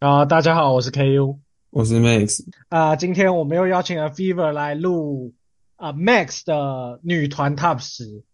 [0.00, 5.34] 啊、大家好，我是 KU 我是 Max，啊、今天我们又邀请了 Fever 来录
[5.76, 8.24] 啊、Max 的女团 Top 十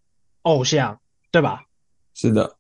[0.42, 1.00] 偶像，
[1.32, 1.64] 对吧？
[2.14, 2.54] 是的，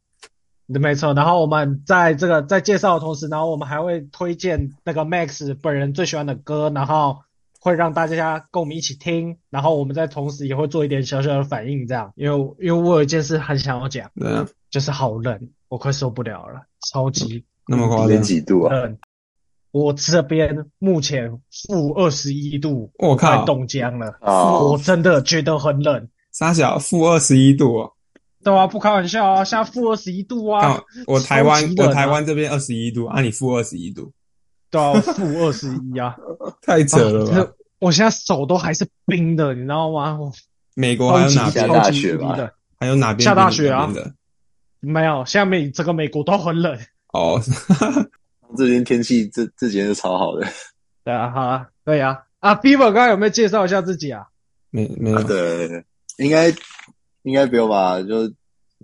[0.66, 1.14] 没错。
[1.14, 7.20] 然后我们在这个在介绍的同时，然后我们还会推荐那个 Max 本人最喜欢的歌，然后
[7.60, 12.12] 会让大家跟我们一起听，然后我们在同时也会做一点小小的反应，这样。
[12.16, 18.74] 因为因为我有一件事很想要讲，对啊，就是好冷，我快受不了了，超级那么夸张，几度啊？
[18.74, 18.98] 冷。
[19.72, 21.30] 我这边目前
[21.68, 24.16] 负二十一度，我靠快冻僵了。
[24.22, 27.92] 哦我真的觉得很冷，沙小负二十一度哦，
[28.42, 34.10] 对啊，不开玩笑啊，现在负二十一度啊刚，我台湾我台湾这边二十一度，啊你负二十一度，
[34.70, 36.16] 对啊，负二十一啊，
[36.62, 37.38] 太扯了吧？
[37.40, 37.46] 啊
[37.78, 40.18] 我现在手都还是冰的，你知道吗？
[40.74, 43.92] 美国还有哪边下大雪吧还有哪边下大雪啊？
[44.80, 46.78] 没有，现在美整个美国都很冷。
[47.16, 47.40] 哦，
[48.56, 50.46] 这边天气这这几天是超好的。
[51.04, 54.26] 对啊，好啊，对啊，啊，Beaver 刚刚有没有介绍一下自己啊？
[54.70, 55.84] 没没有啊，对，
[56.18, 56.52] 应该
[57.22, 58.00] 应该不用吧？
[58.02, 58.28] 就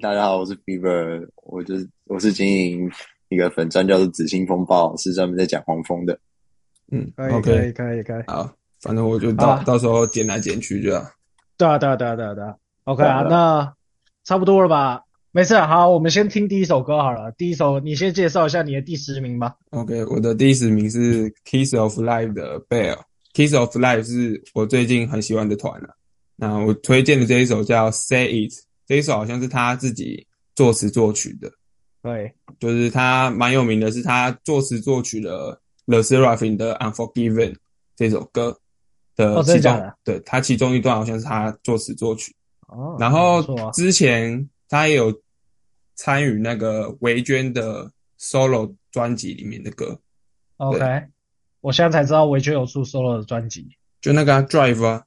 [0.01, 2.91] 大家好，我是 Fever，我就是我是经营
[3.29, 6.19] 一个粉专叫做紫星风暴，是专门在讲黄蜂的。
[6.91, 8.23] 嗯可以，可以可以，可以。
[8.27, 11.05] 好，反正我就到啊到时候剪来剪去就好。
[11.57, 12.55] 对啊，对啊，对啊，对啊，对啊。
[12.85, 13.75] OK 啊，对啊那
[14.25, 15.03] 差不多了吧？
[15.35, 17.33] 没事啊，好，我们先听第一首歌好了。
[17.39, 19.57] 第一首，你先介绍一下你的第十名吧。
[19.71, 22.99] OK，我的第十名是 Kiss of Life 的 Bell。
[23.33, 25.97] Kiss of Life 是我最近很喜欢的团了、
[26.37, 28.53] 那我推荐的这一首叫 Say It，
[28.87, 31.51] 这一首好像是他自己作词作曲的，
[32.03, 32.31] 对，
[32.61, 37.55] 就是他蛮有名的，是他作词作曲了 The Seraphim 的 Unforgiven
[37.97, 38.55] 这首歌
[39.17, 42.37] 的其中，对他其中一段好像是他作词作曲。
[42.69, 43.43] 哦，然后
[43.73, 45.13] 之前他也有
[45.95, 50.01] 参与那个维娟的 solo 专辑里面的歌
[50.57, 51.09] ，OK，
[51.61, 53.77] 我现在才知道维娟有出 solo 的专辑。
[54.01, 55.05] 就那个啊 Drive 啊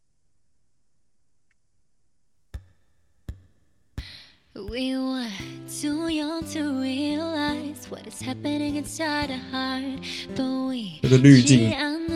[4.53, 5.29] ，We were
[5.68, 10.00] too young to realize what is happening inside our heart,
[10.35, 11.72] but we 这个滤镜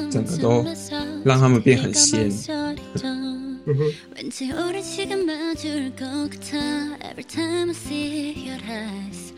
[0.10, 0.64] 整个都
[1.26, 2.32] 让他们变很仙。
[4.17, 6.59] 왠지 우리 지금 맞을 것 같아
[7.03, 9.33] Every time I see your eyes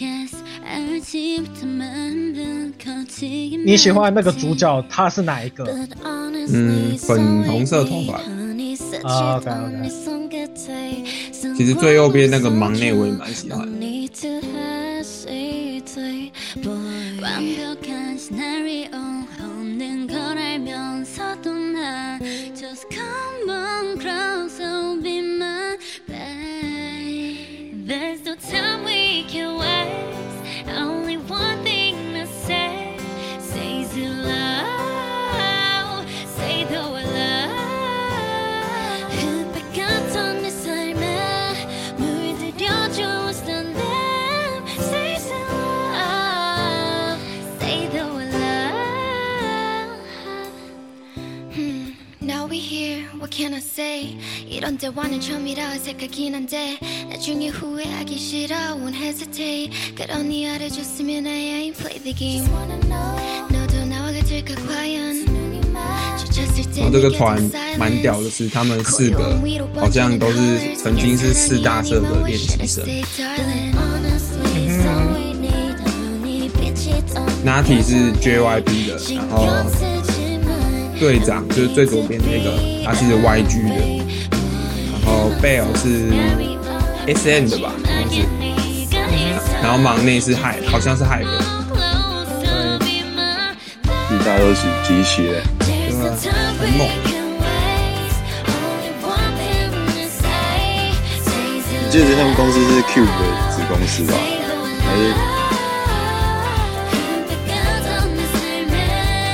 [0.00, 5.64] Yes 알지부터 만든 거짓말 你喜欢那个主角他是哪一个？
[5.64, 8.74] But 嗯 honestly 粉红色头发 honey,
[9.04, 11.04] 啊 사실 OK，OK 내 손끝에
[11.56, 13.70] 其实最右边那个忙内我也蛮喜欢的。
[17.24, 17.24] need to hesitate, boy.
[17.24, 18.90] 완벽한 시나리오
[19.40, 22.20] 없는 걸 알면서도 난
[22.54, 27.86] just come on close, so be my babe.
[27.86, 30.93] There's no time we can waste.
[53.34, 54.16] can I say?
[54.48, 59.70] 이런 대화는 처음이라 어색하긴 한데 나중에 후회하기 싫어, won't hesitate.
[59.94, 62.46] 그러니 알아줬으면 I ain't play the game.
[63.50, 65.40] 너도 나와 같을까 과연?
[66.76, 67.40] 然后这个团
[67.78, 69.40] 蛮屌的是，他们四个
[69.76, 72.84] 好像都是曾经是四大社的练习生。
[77.44, 79.46] Natty 是 JYP 的，然后
[80.99, 83.75] 队长就是最左边那个，他是 YG 的，
[85.03, 86.11] 然后 Bell 是
[87.07, 88.25] SM 的吧，好像是，
[89.61, 91.43] 然后忙内是 Hype，好像是 Hype 的，
[94.09, 96.03] 一大都是集齐的，对吧？
[96.59, 96.87] 很猛。
[101.83, 103.11] 我记得他们公司是 Cube 的
[103.51, 104.13] 子公司吧？
[104.85, 105.01] 还是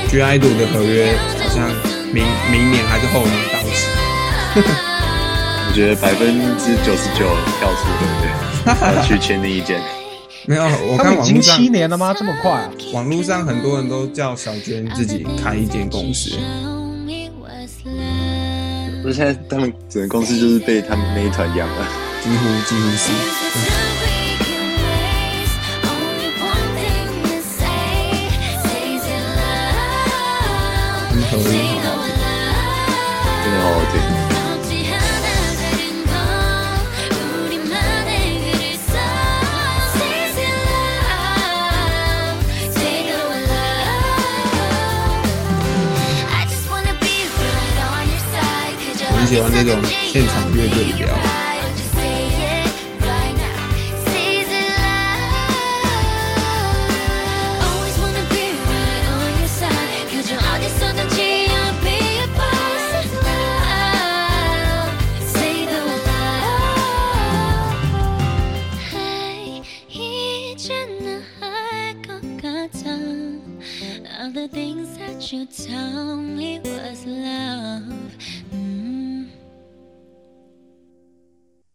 [0.08, 1.68] G IDOL 的合约好像
[2.14, 3.86] 明明年还是后年到期，
[4.56, 7.28] 我觉得百分之九十九
[7.58, 8.96] 跳出，对不对？
[8.96, 9.78] 要去签那一件。
[10.46, 12.14] 没有，我看网络上七年了吗？
[12.18, 12.70] 这么快啊？
[12.94, 16.30] 网络上很多人都叫小娟自己开一间公司，
[19.02, 21.86] 不是现在他们整个公司就是被他们那一团养了。
[22.22, 23.91] 几乎几乎是。
[49.32, 49.82] 喜欢这种
[50.12, 51.51] 现场乐队的。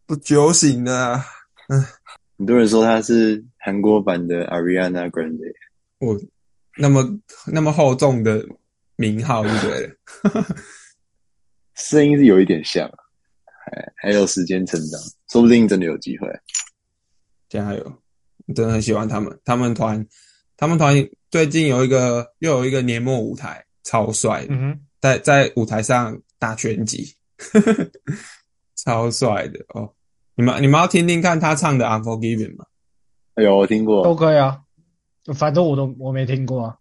[0.08, 1.22] 不酒醒的、啊，
[2.38, 5.52] 很多人说他是韩国版的 Ariana Grande，
[5.98, 6.18] 我
[6.78, 7.06] 那么
[7.46, 8.42] 那么厚重的
[8.96, 9.94] 名号就对了。
[11.74, 12.90] 声音是有一点像，
[13.66, 14.98] 还还有时间成长，
[15.30, 16.26] 说不定真的有机会。
[17.50, 18.02] 加油！
[18.46, 20.06] 我真的很喜欢他们，他们团，
[20.56, 20.96] 他们团
[21.30, 27.14] 最近有一个又有一个年末舞台，超帅，嗯哼，在在舞台上打拳击，
[28.74, 29.92] 超帅的哦！
[30.38, 32.64] 你们你们要听听看他唱的《Unforgiven》吗？
[33.34, 34.60] 哎呦，我听过，都可以啊，
[35.34, 36.76] 反正我都我没听过啊。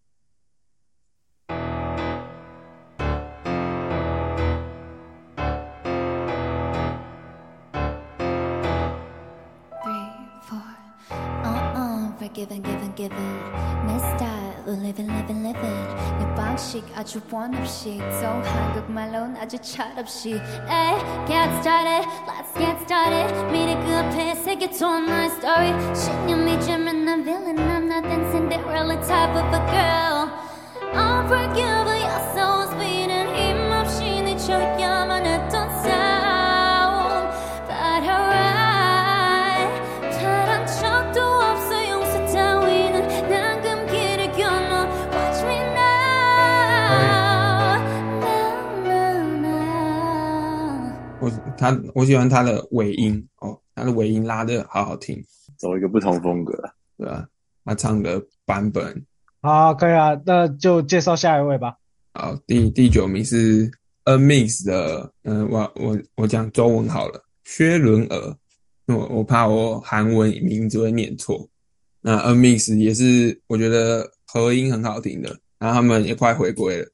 [9.82, 10.06] three,
[10.48, 10.62] four.
[11.44, 13.77] Uh-uh, forgiven, given, given.
[14.67, 16.19] 내 style, living, living, living.
[16.19, 20.41] 내 방식 아주 원 없이 또 한국말론 아주 철없이.
[20.69, 23.33] Ay, get started, let's get started.
[23.53, 25.95] 미래 그 앞에 새겨둔 my story.
[25.95, 30.29] 신념 믿으면 난 villain, I'm nothing Cinderella type of a girl.
[30.95, 35.56] Unforgivable, you're so sweet and 힘없이 늦춰야만 했던
[51.58, 55.24] 他我喜欢他的尾音哦，他的尾音拉的好好听，
[55.58, 56.54] 走一个不同风格。
[57.00, 57.28] 对吧？
[57.64, 59.06] 他唱的版本
[59.40, 61.78] 好，可以啊，那就介绍下一位吧。
[62.16, 63.70] 好，第第九名是
[64.06, 68.36] A Mix 的，嗯、我我我讲中文好了，薛伦儿，
[68.88, 71.48] 我我怕我韩文名字会念错。
[72.02, 76.88] 那 A Mix 也是我觉得合音很好听的，然后他们也快回归了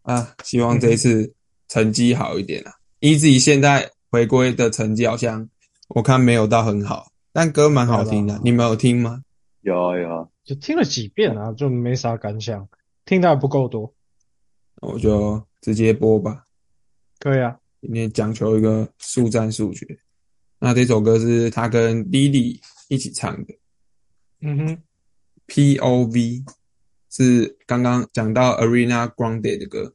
[0.00, 1.30] 啊，希望这一次
[1.68, 2.72] 成绩好一点啊。
[3.00, 5.48] Easy 现在回归的成绩好像
[5.88, 9.22] 我看没有到很好，但歌蛮好听的，你们有听吗？
[9.62, 12.68] 有啊有啊，就听了几遍啊，就没啥感想，
[13.04, 13.92] 听的还不够多。
[14.80, 16.44] 我就直接播吧。
[17.18, 19.86] 可以啊，今天讲求一个速战速决。
[20.58, 23.54] 那这首歌是他跟 Lily 一起唱的
[24.42, 24.78] 嗯哼
[25.46, 26.44] ，，P.O.V.
[27.10, 29.94] 是刚刚讲到 Arena Grande 的歌。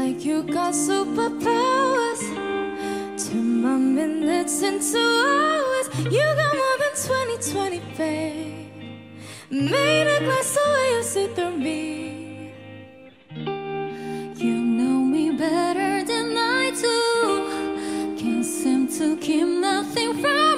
[0.00, 2.22] Like you got superpowers.
[3.22, 5.86] Turn my minutes into hours.
[6.16, 8.70] You got more than 20 20, babe.
[9.50, 11.82] Made a glass the way you see through me.
[14.44, 16.28] You know me better than
[16.62, 16.98] I do.
[18.20, 20.49] Can't seem to keep nothing from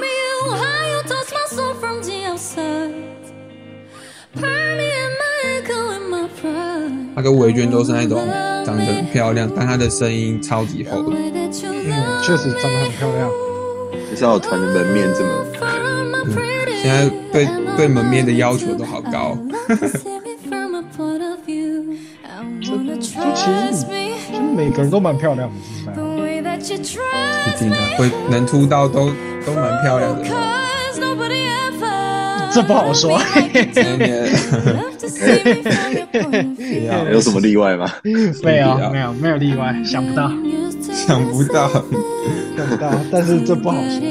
[7.23, 8.27] 他跟维娟都是那种
[8.67, 11.17] 长得很漂亮，但她的声音超级厚的。
[11.63, 13.31] 嗯，确实长得很漂亮。
[14.11, 15.31] 你知道我团的门面这么
[16.83, 19.39] 现在对对门面的要求都好高。
[22.61, 25.97] 就其实其实每个人都蛮漂亮的，是这样。
[27.47, 29.13] 一定的，会能出道都
[29.47, 30.25] 都蛮漂亮的。
[32.53, 33.19] 这不好说
[33.73, 34.29] 真的
[35.33, 36.07] 还
[37.13, 37.91] 有什么例外吗？
[38.43, 40.31] 没有没有没有例外， 想不到
[40.93, 44.01] 想不到，想不到，但是这不好说。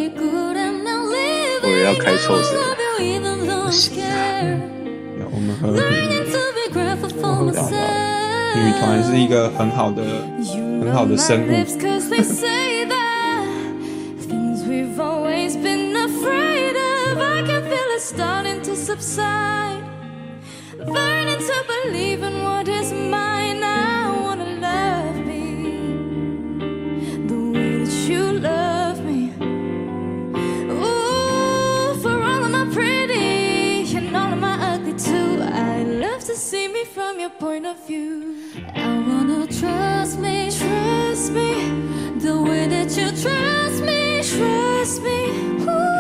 [1.63, 2.63] 我以为要开臭水了。
[5.33, 5.81] 我们和平
[8.55, 10.03] 女团是一个很好的
[10.81, 11.49] 很好的生物。
[21.41, 23.63] I to believe in what is mine.
[23.63, 25.43] I wanna love me
[27.27, 29.33] the way that you love me.
[30.69, 35.41] Ooh, for all of my pretty and all of my ugly too.
[35.41, 38.35] I'd love to see me from your point of view.
[38.75, 41.49] I wanna trust me, Trust me
[42.19, 44.21] the way that you trust me.
[44.21, 45.19] trust me.
[45.65, 45.90] Ooh,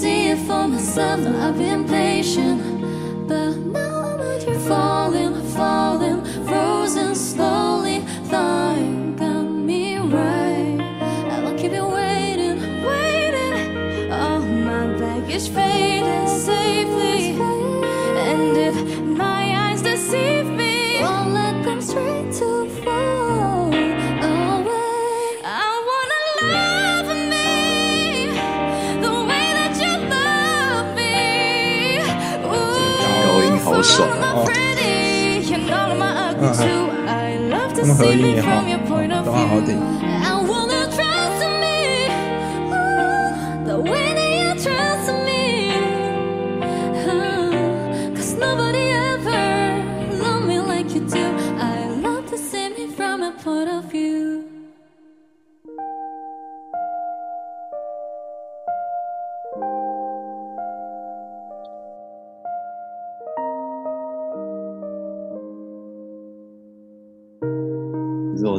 [0.00, 1.20] see it for myself.
[1.26, 2.58] I've been patient,
[3.28, 7.98] but now I'm out here falling, falling, frozen slowly.
[8.30, 8.89] Thought
[37.94, 38.62] 合音也好，
[39.24, 39.78] 都好好听。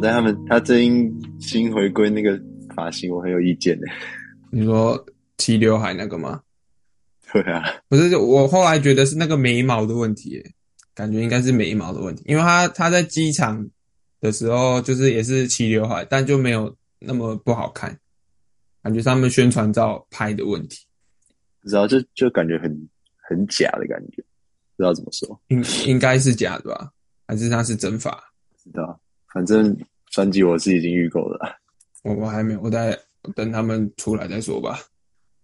[0.02, 2.42] 可是我对他们他最近新回归那个
[2.76, 3.88] 发型，我很有意见的。
[4.50, 5.06] 你说
[5.38, 6.42] 齐刘海那个吗？
[7.32, 10.44] 对啊，不是，我后来觉得是那个眉毛的问题，
[10.94, 13.66] 感觉应该是眉毛的问题，因为他他在机场
[14.20, 17.98] 的时候就是也是齐刘海，但就没有那么不好看，
[18.84, 20.86] 感觉是他们宣传照拍的问题，
[21.62, 22.90] 不知道就就感觉很
[23.30, 24.22] 很假的感觉，
[24.76, 25.40] 不知道怎么说。
[25.48, 26.92] 应应该是假的吧？
[27.28, 28.12] 还是他是真发？
[28.52, 29.00] 不知道，
[29.34, 29.74] 反正
[30.12, 31.58] 专辑我是已经预购了。
[32.04, 32.98] 我我还没有，我在
[33.34, 34.80] 等他们出来再说吧。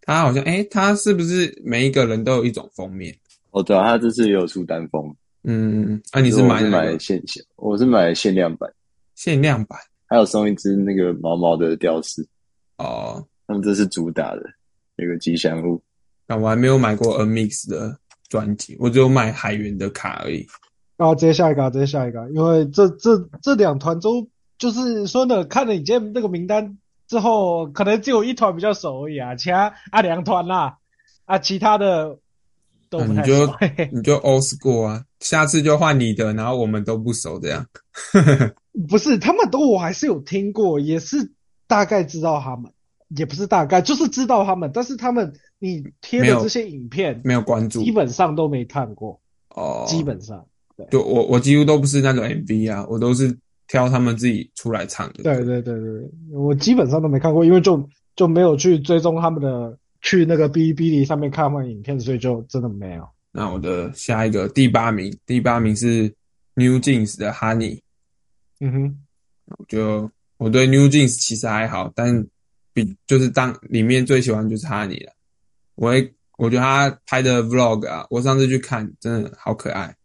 [0.02, 3.14] 他好像诶，他是不是每一个人都有一种封面？
[3.52, 8.72] 哦，对啊，他这次也有出单封，嗯，啊，你可是买买限限，我是买限量版，
[9.16, 9.80] 限量版？
[10.06, 12.26] 还有送一只那个毛毛的吊饰，
[12.78, 14.44] 哦，他们这是主打的，
[14.98, 15.82] 有个吉祥物。
[16.28, 17.98] 那我还没有买过 A Mix 的
[18.30, 20.46] 专辑，我只有买海源的卡而已。
[20.98, 30.78] 然后直接下一个啊，直接下一个啊，因为这这这两团都就是说呢，看了你今天那个名单之后，可能只有一团比较熟而已啊，其他啊两团啦，
[31.26, 32.18] 啊其他的
[32.90, 33.48] 都不太啊你就。
[33.98, 37.66] 你就 old school 啊，下次就换你的，然后我们都不熟这样。
[38.88, 41.32] 不是，他们都我还是有听过，也是
[41.66, 42.72] 大概知道他们，
[43.10, 50.46] 也不是大概，就是知道他们，但是他们你贴的这些影片，没有关注基本上都没看过，哦，基本上，
[50.92, 53.36] 就我我几乎都不是那种 MV 啊，我都是
[53.68, 55.24] 挑他们自己出来唱的。
[55.24, 63.08] 对对对对对，我基本上都没看过，因为就就没有去追踪他们的，去那个哔哩哔哩上面看他们影片，所以就真的没有。
[63.32, 66.04] 那我的下一个第八名，第八名是
[66.56, 67.82] New Jeans 的 Honey。
[68.60, 68.98] 嗯哼，
[69.58, 72.26] 我就我对 New Jeans 其实还好，但
[72.74, 75.14] 比就是当里面最喜欢就是 Honey 了。
[75.76, 79.96] 我会我觉得他拍的 Vlog 啊，我上次去看真的好可爱，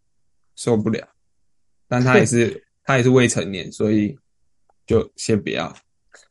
[0.57, 1.07] 受不了。
[1.89, 4.17] 但他也是他也是未成年，所以
[4.87, 5.73] 就先不要。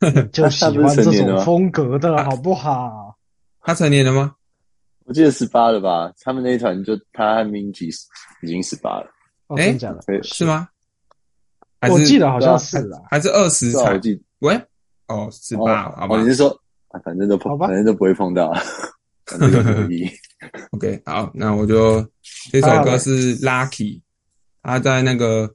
[0.31, 3.15] 就喜欢这种风格的好不好？
[3.61, 4.35] 他成年了吗？
[5.05, 6.11] 我记得十八了吧？
[6.21, 7.89] 他们那一团就他和 Mingy
[8.41, 9.07] 已经十八了，
[9.47, 10.23] 哦，诶真假的？
[10.23, 10.67] 是吗？
[11.79, 13.01] 还是我记得好像是啊。
[13.09, 14.59] 还是二十才我记得喂
[15.07, 16.49] 哦十八、好吧哦，你是说
[16.89, 18.51] 啊，反正都碰，反正都不会碰到，
[19.25, 20.09] 反正都可以。
[20.71, 22.01] OK 好，那我就
[22.51, 24.01] 这首歌是 Lucky，
[24.63, 25.53] 他在那个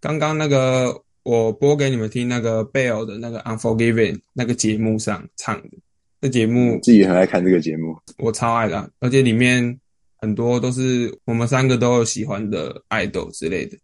[0.00, 5.76] 刚刚那个我播给你们听那个 Bell 的那个 Unforgiven 那个节目上唱的，
[6.22, 9.78] 这节目自己很爱看这个节目，我超爱的啊、而且里面
[10.16, 13.76] 很多都是我们三个都有喜欢的 idol 之类的，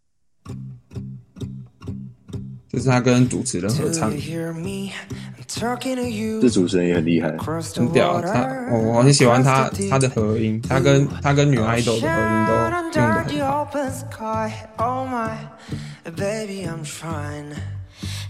[2.67, 4.17] 就是他跟主持人合唱的，
[6.40, 7.36] 这主持人也很厉害。
[7.74, 8.22] 很屌啊。
[8.22, 13.68] 他我我很喜欢他他的和音，他跟他跟女 idol 的和音都用的很好。
[14.78, 15.36] Oh my,
[16.16, 17.54] baby, I'm trying.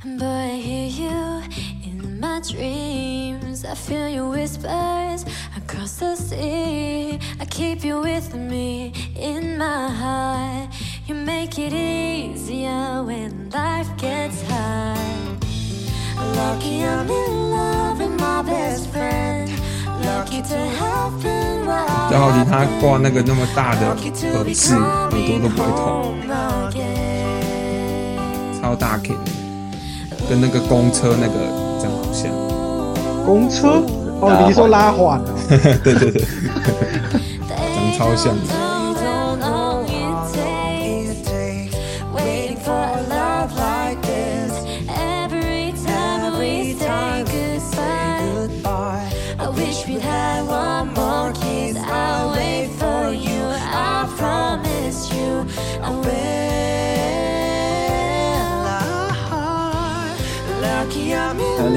[0.04, 1.42] But I hear you
[1.84, 3.64] in my dreams.
[3.64, 5.24] I feel your whispers
[5.56, 7.20] across the sea.
[7.38, 10.70] I keep you with me in my heart.
[11.06, 15.35] You make it easier when life gets hard.
[16.35, 19.49] Lucky I'm in love with my best friend.
[20.03, 21.13] Lucky to have
[22.33, 22.79] 奇他 right.
[22.79, 26.17] 挂那个那么大的 Lucky to 耳朵都不会痛.
[28.61, 29.19] 超大 K 的。
[30.29, 31.33] 跟那个公车那个
[31.81, 32.29] 长得好像。
[33.25, 33.83] 公车
[34.19, 35.23] 哦，你说拉环啊？
[35.83, 36.21] 对对对，
[37.47, 38.66] 长超像的。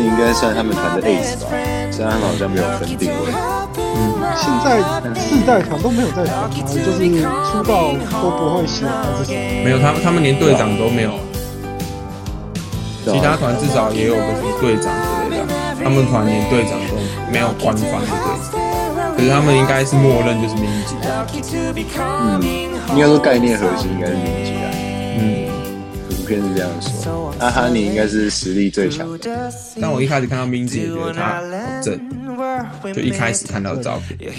[0.00, 1.49] 应该算他们团的 ace 吧？
[1.90, 3.33] 虽然他们好像没有分定位。
[4.37, 4.80] 现在
[5.21, 6.99] 四代团都没有在团啊，就是
[7.50, 7.92] 出道
[8.23, 9.64] 都不会写还是什么。
[9.64, 11.12] 没有他们，他们连队长都没有。
[13.04, 15.47] 其他团至少也有个什么队长之类的，
[15.83, 16.97] 他们团连队长都
[17.33, 18.14] 没有官方的队
[18.52, 20.95] 长，可是他们应该是默认就是民级。
[21.75, 24.71] be 嗯 coming，应该说概念核心应该是明基啊，
[25.19, 25.49] 嗯，
[26.37, 27.34] 是这样说。
[27.38, 31.42] 那哈尼应该是实力最强的，但我一开始看到民级也觉得他好
[31.82, 31.99] 正，
[32.94, 34.32] 就一开始看到照片。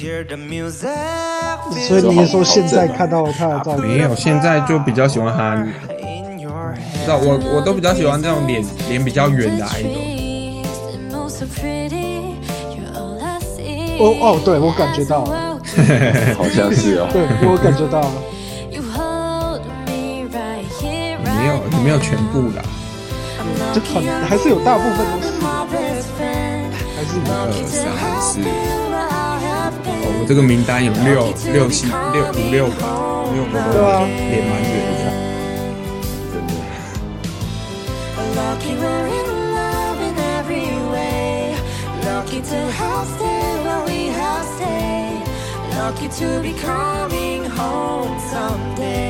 [1.87, 5.55] 所以你也说现在看到他的照片，没有，现在就比较喜欢哈。
[7.03, 10.11] 知道我我都比较喜欢这种脸脸比较圆的 idol。
[11.13, 11.27] Oh,
[13.21, 13.97] I see.
[13.97, 15.59] 哦哦，对我感觉到了，
[16.37, 17.09] 好像是哦。
[17.11, 18.11] 对我感觉到了。
[21.41, 22.61] 没有也没有全部的，
[23.73, 25.27] 就很还是有大部分都是，
[26.95, 28.37] 还是五个三还是，
[30.03, 32.85] 哦，我这个名单有六六七六五六个，
[33.33, 33.81] 六个都
[34.29, 34.71] 也蛮远
[35.01, 35.09] 的，
[36.31, 36.53] 真的。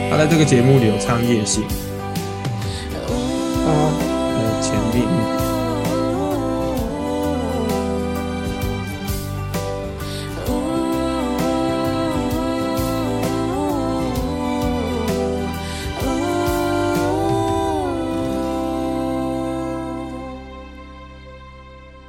[0.10, 1.64] 他在这个节目里有唱《夜行》。
[3.72, 3.76] 啊，
[4.62, 5.08] 前面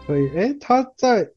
[0.05, 1.31] 所以诶，他在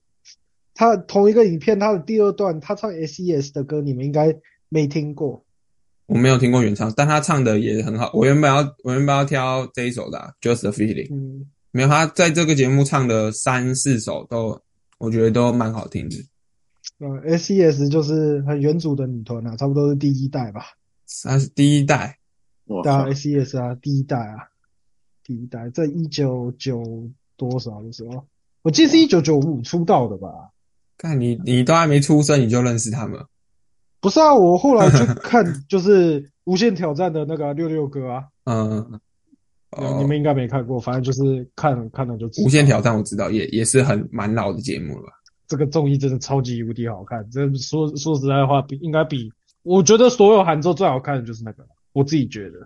[0.73, 4.35] 他同一个影片，他的第二段，他唱 S.E.S 的歌，你们应该
[4.67, 5.44] 没听过。
[6.07, 8.11] 我没有听过原唱，但他唱的也很好。
[8.13, 14.61] 我原本要我原本要挑这一首的、啊《Just a Feeling》，嗯，没有他在这个节目唱的三四首都，
[14.97, 16.15] 我觉得都蛮好听的。
[16.99, 20.65] 呃，S.E.S 就是很元祖的女团啊，差不多是第一代吧。
[21.23, 22.17] 他是第一代，
[22.65, 24.47] 我对啊，，S.E.S 啊，第一代啊，
[25.23, 28.25] 第一代，在一九九多少的时候，
[28.61, 30.29] 我记得是一九九五出道的吧？
[30.97, 33.19] 看你你都还没出生你就认识他们，
[34.05, 38.99] 不是啊，我后来去看就是 《无限挑战》的那个六六哥啊，嗯，
[39.71, 42.45] 哦你们应该没看过，反正就是看看了就知道。
[42.45, 45.13] 无限挑战我知道，也也是很蛮老的节目了吧。
[45.47, 49.27] 这个综艺真的超级无敌好看，这说说实在话，比应该比
[49.63, 52.59] 我觉得所有韩综最好看的就是那个，我自己觉得。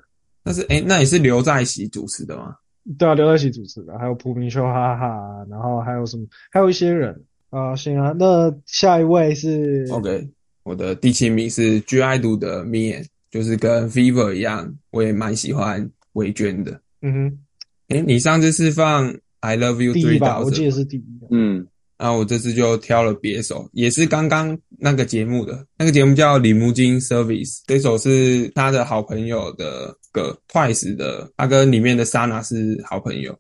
[0.44, 2.54] 但是哎，那也是刘在熙主持的吗？
[2.98, 10.30] 对啊，刘在熙主持的，还有朴明秀哈哈，然后还有什么，还有一些人啊、行啊，那下一位是 OK，
[10.70, 16.80] 我的第七名是 G I 读的 Mian，就是跟 Fever 一样，我也蛮喜欢维娟的。
[17.02, 17.40] 嗯哼，
[17.88, 21.04] 诶，你上次是放 I Love You 第一 Three 吧，我记得是第一。
[21.32, 21.66] 嗯，
[21.98, 33.36] 然后我这次就挑了别首，也是刚刚那个节目的，那个节目叫《李木金 Service》，这首是他的好朋友的歌，Twice 的，他跟里面的 Sana 是好朋友。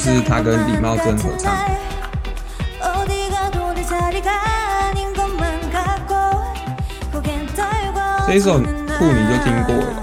[0.00, 1.54] 是他跟李茂贞合唱。
[8.26, 10.02] 这一首酷你就听过了吧？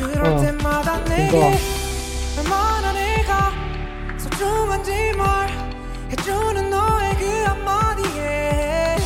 [0.00, 1.52] 그럴 때마다 내게 이거.
[2.38, 3.52] 얼마나 내가
[4.16, 8.96] 소중한지 말해주는 너의 그 한마디에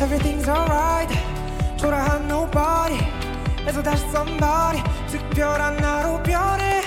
[0.00, 1.12] Everything's alright
[1.76, 3.00] 초라한 nobody
[3.66, 6.82] 에서 다시 somebody 특별한 나로 변해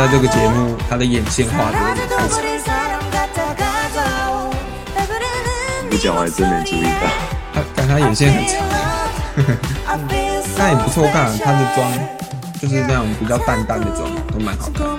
[0.00, 1.76] 哇，这个节目，他的眼线画得。
[5.90, 7.06] 不讲我还真没注意到，
[7.52, 8.79] 但但他眼线很长。
[10.58, 11.90] 那也不错看，他的妆
[12.60, 14.89] 就是那种比较淡淡的妆，都蛮好看。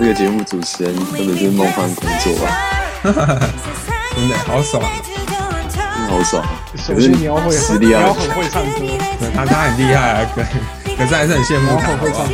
[0.00, 2.56] 这个节目主持人根本是梦幻工作啊，
[4.16, 4.82] 真的好爽，
[5.68, 6.42] 真的好爽。
[6.74, 10.42] 首可是先你要会，实力要你要很会唱歌，对他他很厉害啊，可
[10.96, 12.26] 可是还是很羡慕他，好不好？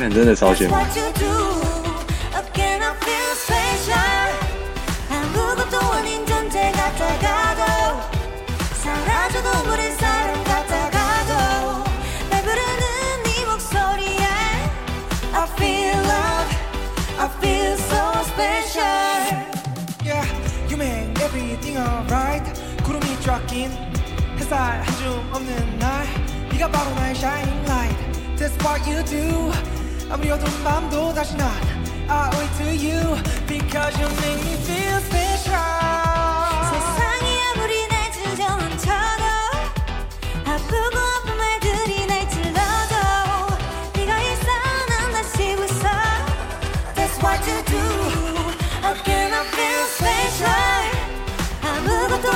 [0.00, 0.74] 看真的超羡慕。
[25.07, 26.05] 햇살 한 줌 없는 날,
[26.51, 27.97] 네가 바로 나의 shining light.
[28.37, 29.51] That's what you do.
[30.09, 31.49] 아무리 어두운 밤도 다시 난
[32.09, 33.15] I owe it to you
[33.47, 35.55] because you make me feel special.
[36.69, 39.23] 세상이 아무리 날 들려앉혀도
[40.45, 42.95] 아프고 아픈 말들이 날 찔러도
[43.95, 44.47] 네가 있어
[44.89, 45.87] 난 다시 웃어
[46.95, 47.79] That's what you do
[48.85, 50.51] Again I feel special
[51.63, 52.27] 아무것도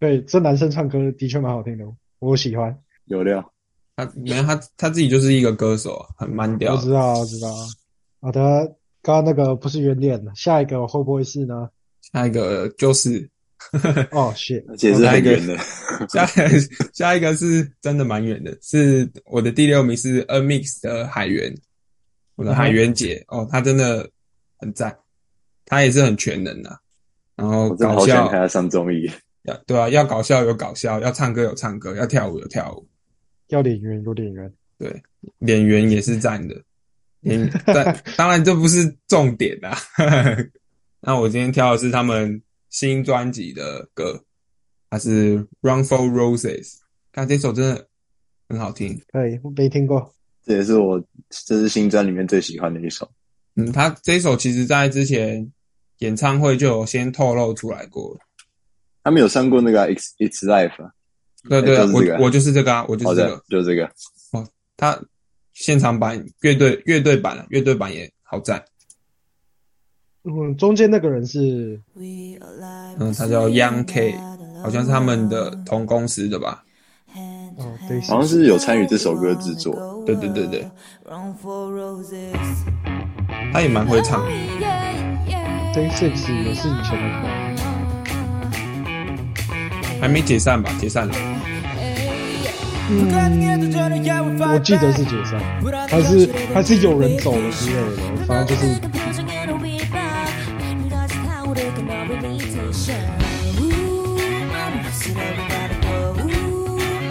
[0.00, 1.84] 对，这男生唱歌的确蛮好听的，
[2.18, 2.76] 我喜欢。
[3.04, 3.52] 有料，
[3.94, 6.74] 他没有他他自己就是一个歌手，很蛮屌。
[6.74, 7.54] 我知道，我知道。
[8.22, 8.66] 好的，
[9.02, 11.68] 刚刚那个不是原点，下一个会不会是呢？
[12.00, 13.28] 下一个就是
[14.10, 15.58] 哦，shit，而且是很远的。
[16.08, 16.26] 下
[16.94, 21.54] 下一个是真的蛮远的，是我的第六名是 A Mix 的海源，
[22.36, 24.08] 我的海源姐哦，她真的
[24.56, 24.96] 很赞，
[25.66, 26.80] 她也是很全能的、
[27.36, 29.10] 然后我真的搞笑好想看他上综艺。
[29.42, 32.86] 要对啊，要搞笑有搞笑，要唱歌有唱歌，要跳舞有跳舞，
[33.48, 34.52] 要脸圆有脸圆。
[34.78, 35.02] 对，
[35.38, 36.62] 脸圆也是赞的，
[37.20, 39.76] 脸但 当然这不是重点啊。
[41.00, 44.22] 那我今天挑的是他们新专辑的歌，
[44.88, 46.64] 它是《Run for Roses》，
[47.12, 47.86] 看这首真的
[48.48, 49.00] 很好听。
[49.12, 50.12] 可以，没听过。
[50.42, 53.10] 这也是我这是新专里面最喜欢的一首。
[53.56, 55.50] 嗯，他这首其实在之前
[55.98, 58.18] 演唱会就有先透露出来过。
[59.02, 60.90] 他们有上过那个啊 It's It's Life 啊，
[61.48, 63.86] 对对，我我就是这个啊，我就是这个。，就是这个。
[64.32, 64.98] 哦他
[65.52, 68.64] 现场版乐队乐队版乐队版也好赞。
[70.24, 71.78] 嗯，中间那个人是
[72.98, 74.14] 嗯，他叫 Young K，
[74.62, 76.64] 好像是他们的同公司的吧？
[77.58, 80.02] 哦，对，好像是有参与这首歌制作。
[80.06, 80.66] 对对对对，
[83.52, 84.30] 他也蛮会唱的。
[85.74, 87.49] Day Six 也是以前的歌。
[90.00, 90.70] 还没解散吧？
[90.80, 91.14] 解散了。
[92.92, 93.06] 嗯，
[94.52, 95.38] 我记得是解散，
[95.88, 98.66] 还是还是有人走了之类的，反正就是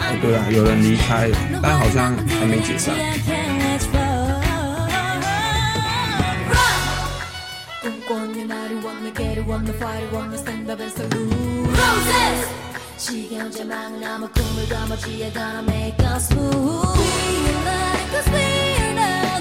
[0.01, 2.93] 哦，对啊，有人离开了，但好像还没解散。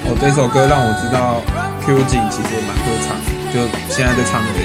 [0.04, 1.42] 哦，这首歌让我知道
[1.84, 3.18] Q 景其实也蛮会唱，
[3.52, 4.64] 就现在在唱这个。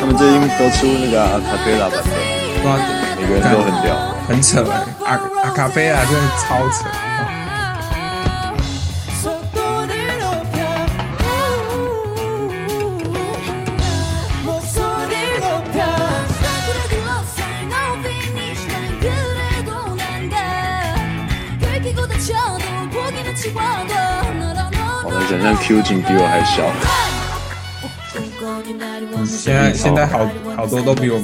[0.00, 2.10] 他们最近都出那个阿卡贝拉版本，
[2.64, 2.66] 哇，
[3.20, 3.92] 每个人都很屌。
[4.26, 4.64] 很扯
[5.04, 6.88] 哎、阿阿卡贝拉真的超扯。
[25.42, 25.56] now
[26.02, 26.70] 比我还小。
[29.26, 31.18] 现在现 why i wonder why you're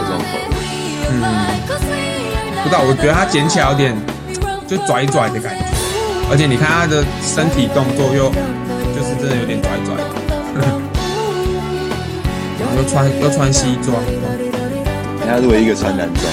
[1.58, 1.81] you're cooler
[2.64, 3.96] 不知道，我觉得他剪起来有点
[4.68, 5.66] 就拽拽的感觉，
[6.30, 8.30] 而且你看他的身体动作又
[8.96, 10.04] 就是真的有点拽拽的。
[12.78, 13.98] 又穿又穿西装，
[15.28, 16.26] 他是唯一一个穿男装，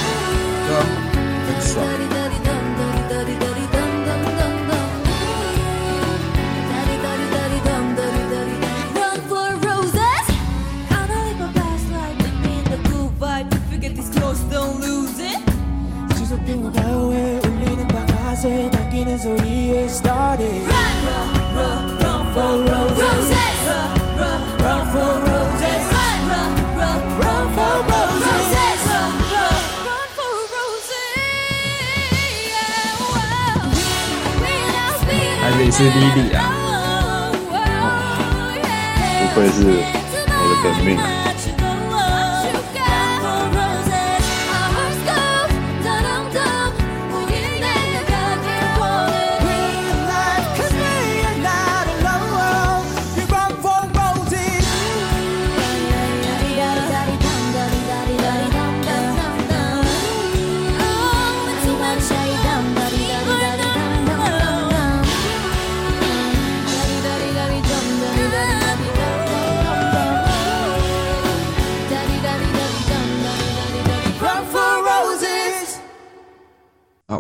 [19.27, 20.63] is started.
[20.63, 23.35] Run, run, run, run for roses.
[24.17, 24.41] Run,
[24.93, 25.85] for roses.
[25.91, 28.39] Run, run for roses.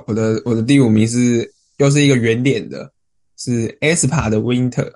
[0.08, 2.90] 我的我的第五名是又是一个圆脸的，
[3.36, 4.90] 是 aespa 的 Winter。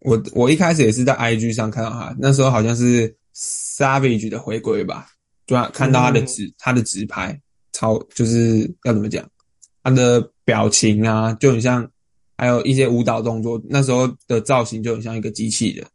[0.00, 5.06] 我我一开始也是在 IG 上看到他，那时候好像是 Savage 的回归吧，
[5.46, 7.40] 就看到他的直、他的直拍，
[7.72, 9.24] 超就是要怎么讲，
[9.84, 11.88] 他的表情啊就很像，
[12.36, 15.86] 还有一些舞蹈动作，那时候的造型就很像一个机器人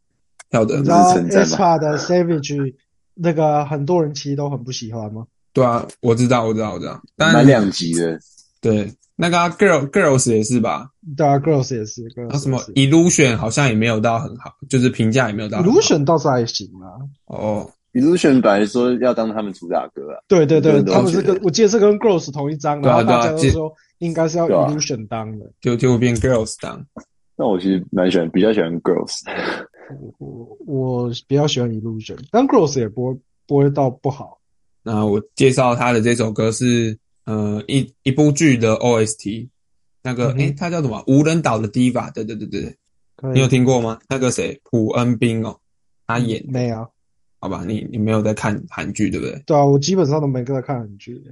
[0.48, 2.74] 跳的你知，道这是称赞 S 吧 p a 的 Savage
[3.12, 5.26] 那个很多人其实都很不喜欢吗？
[5.52, 8.18] 对啊，我知道我知道我知道，但蛮两极的。
[8.62, 16.96] 对那个、啊、Girl Girls 也是吧，对啊，Girls 也是然后，Girls 什么 Illusion 好像也没有到很好，就是评价也没有到很好 Illusion 倒是还行啊。
[17.26, 17.70] 哦。
[17.92, 25.44] Illusion 本来说要当他们主打歌啊，对对对，他们是跟我记得是跟 Girls 同一张，然后大家都说应该是要 Illusion 当的。
[25.60, 26.82] 就就变 girls 当。
[27.36, 29.20] 那我其实蛮喜欢，比较喜欢 Girls。
[30.18, 34.38] 我我比较喜欢 Illusion，但 Girls 也不会不会到不好。
[34.82, 39.48] 那我介绍他的这首歌是呃一一部剧的 OST，
[40.02, 41.02] 那个嗯哼诶，他叫什么？
[41.06, 42.76] 无人岛的 Diva，对对对对，
[43.16, 43.98] 对你有听过吗？
[44.08, 45.58] 那个谁，朴恩斌哦，
[46.06, 46.88] 他演，没有？
[47.38, 49.42] 好吧，你你没有在看韩剧对不对？
[49.46, 51.22] 对啊，我基本上都没在看韩剧，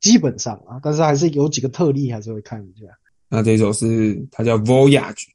[0.00, 2.86] 基本上啊，但是还是有几个特例还是会看一下。
[3.28, 5.28] 那这首是它叫 Voyage，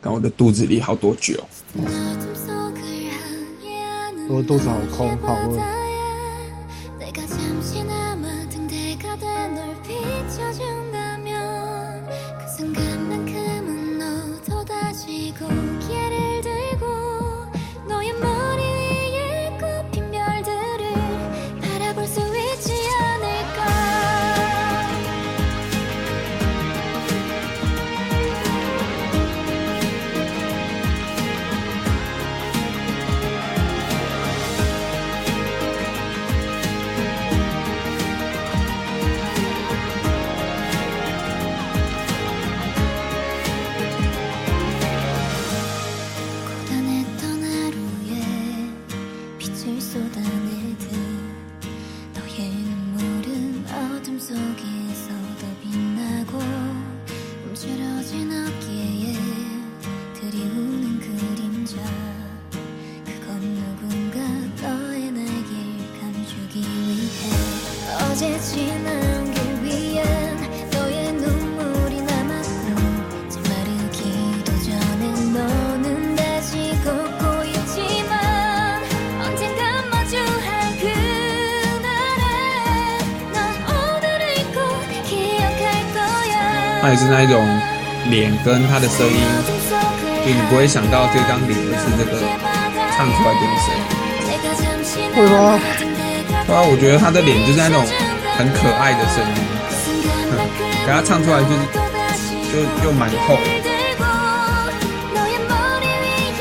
[0.00, 1.34] 看我的肚子里好多酒。
[4.28, 5.58] 我肚子好空，好饿。
[68.13, 69.99] 어제 지나온 길 위엔
[70.71, 72.75] 너의 눈물이 남았고
[73.47, 78.83] 마르기도 전에 너는 다시 걷고 있지만
[79.21, 82.23] 언젠가 마주할 그날에
[83.33, 84.21] 넌 오늘을
[84.53, 84.59] 꼭
[85.05, 87.33] 기억할 거야 它也是那一种
[88.09, 89.19] 脸跟他的声音，
[90.25, 92.11] 就你不会想到这张脸就是这个
[92.95, 93.81] 唱出来这个声音。
[95.15, 95.59] 会吗？
[96.47, 97.85] 对啊，我觉得他的脸就是那种
[98.36, 99.34] 很可爱的声音，
[100.86, 101.56] 给他唱出来就是
[102.52, 103.40] 就就蛮厚的。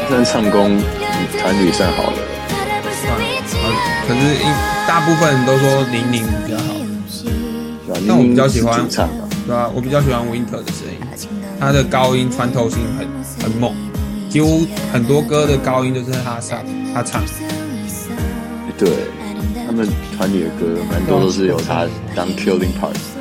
[0.10, 0.78] 但唱功
[1.40, 2.18] 团体算好了，
[3.08, 3.12] 啊，
[4.08, 4.46] 可是一
[4.88, 6.74] 大部分人都说玲玲比较好？
[8.08, 8.88] 但我比较喜欢
[9.48, 11.00] 对啊，我比较喜欢 Winter 的声音，
[11.60, 13.08] 他的高音穿透性很
[13.44, 13.74] 很猛，
[14.30, 16.60] 几乎很多歌的高音都是他唱
[16.94, 17.22] 他唱。
[18.78, 19.13] 对，他
[20.28, 23.13] 你的歌蛮多都是有他当 killing part。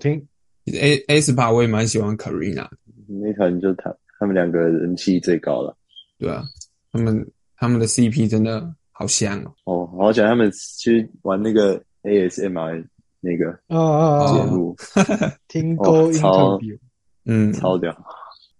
[0.00, 0.26] 听。
[0.72, 2.68] A A S p a 我也蛮喜欢 Karina，
[3.06, 5.76] 那团就他他们两个人气最高了。
[6.18, 6.42] 对啊，
[6.92, 9.52] 他们他们的 CP 真的好香哦。
[9.64, 12.84] 哦，好想他们去玩那个 ASMR
[13.20, 14.32] 那个啊啊啊！
[14.32, 14.76] 节目，
[15.48, 16.78] 听 哦 Go 超 Interview，
[17.24, 17.96] 嗯，超屌。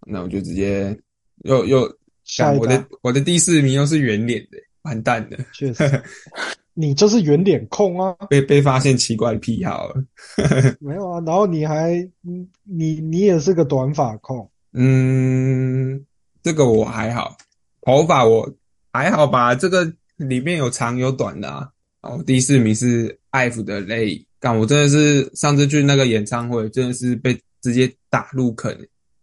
[0.07, 0.99] 那我就直接
[1.45, 1.87] 又又
[2.25, 5.85] 下我的我的第四名又是圆脸的，完蛋了，确实，
[6.75, 9.89] 你就是圆脸控啊，被被发现奇怪的癖好。
[9.89, 10.05] 了。
[10.81, 11.95] 没有啊，然后你还
[12.27, 16.05] 嗯你你也是个短发控，嗯，
[16.43, 17.37] 这个我还好，
[17.83, 18.53] 头发我
[18.93, 21.69] 还好吧，这个里面有长有短的啊。
[22.03, 28.75] 哦，第四名是艾弗的泪，干我真的是上次去那个演唱会，真的是被直接打入坑，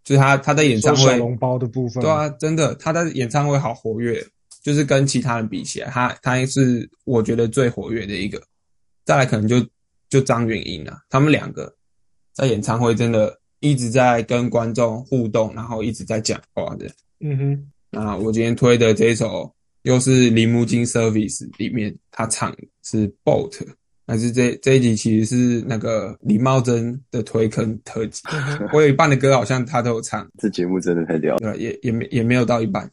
[0.04, 4.24] 就是他他的演唱会，说小笼包的部分，对啊，真的他的演唱会好活跃，
[4.68, 8.38] 就是跟其他人比起来，他他是我觉得最活跃的一个。
[9.06, 9.66] 再来可能就
[10.10, 11.74] 就张元英了，他们两个
[12.34, 16.86] 在演唱会真的一直在跟观众互动，然后一直在讲话的。
[17.22, 19.50] 嗯哼，那我今天推的这一首
[19.84, 23.66] 又是铃木金 Service 里面他唱的是 Boat，
[24.06, 28.22] 但是这这一集其实是那个李茂贞的推坑特辑，
[28.74, 31.54] 我有一半的歌好像他都有唱，这节目真的太屌了。
[31.54, 32.92] 对，也也没也没有到一半。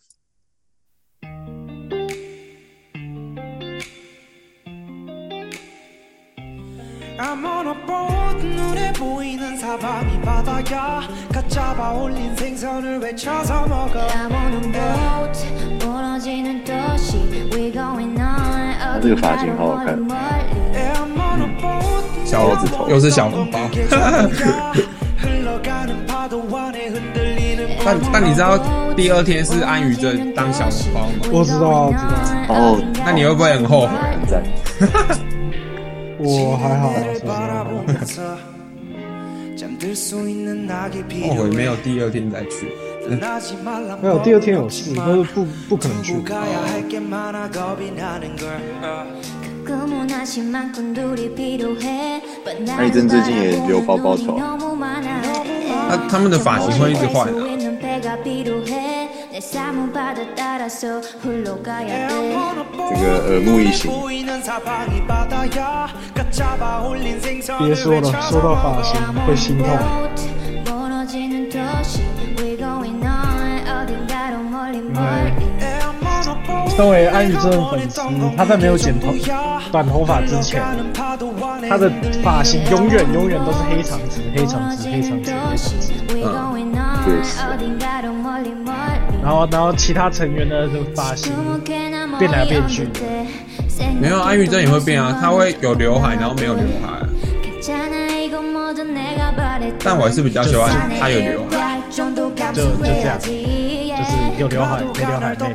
[7.23, 11.01] I'm on a boat 눈에 보이는 사방이 바다야
[11.33, 17.17] 갓 잡아 올린 생선을 외쳐서 먹어 I'm on a boat 멀어지는 도시
[17.51, 23.59] We're going on 这个发型好好看 Yeah, I'm on a boat 小包子头又是小笼包。
[25.17, 28.57] 흘러가는 파도 안에 흔들리는 但但你知道
[28.95, 31.13] 第二天是安于正当小笼包吗？
[31.31, 31.97] 我知道啊我知
[32.47, 33.93] 道哦那你会不会很后悔？
[34.11, 34.43] 很赞，
[36.24, 36.92] 我还好，
[41.28, 42.68] 后悔没有第二天再去。
[44.00, 46.14] 没有，第二天有事，但是不不可能去。
[52.76, 54.38] 艾珍最近也留包包头，
[55.88, 57.32] 那他们的发型会一直换的。
[62.90, 63.90] 这个耳目一新。
[67.58, 68.92] 别说了，说到发型
[69.26, 69.66] 会心痛。
[76.76, 78.00] 身为安宇正粉丝，
[78.36, 79.14] 他在没有剪头
[79.70, 80.60] 短头发之前，
[80.92, 81.16] 他
[81.78, 81.88] 的
[82.22, 85.92] 发型永远永远都是黑长直，黑长直，黑长直，黑长直。
[86.08, 86.24] 嗯，
[87.04, 87.14] 对。
[89.22, 91.32] 然后，然后其他成员的发型
[92.18, 92.88] 变来变去。
[94.00, 96.98] 没有，安宇正也会变啊，他会有刘海，然后没有刘海。
[99.82, 101.80] 但我还是比较喜欢他有刘海。
[101.90, 102.30] 就就
[102.82, 103.16] 这样。
[104.38, 105.54] 有刘海没刘海没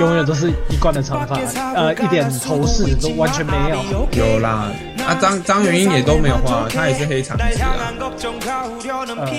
[0.00, 1.36] 永远都是一贯的长发，
[1.74, 4.08] 呃，一点头饰都完全没有。
[4.12, 4.70] 有啦，
[5.06, 7.74] 啊张张元英也都没有画，她也是黑长直啊，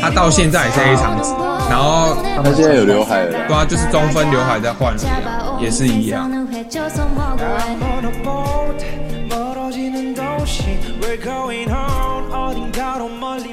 [0.02, 1.32] 他到现在也是黑长直，
[1.70, 6.30] 然后他现在有刘海了，对啊，就是中分刘海在换而已啊，也是一样。
[13.36, 13.53] I'm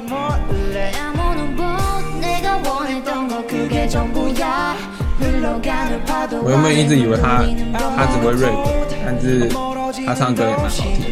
[6.43, 7.43] 我原本一直以为他
[7.95, 8.55] 他只会 rap，
[9.05, 9.49] 但是
[10.05, 11.07] 他唱歌也蛮好听的。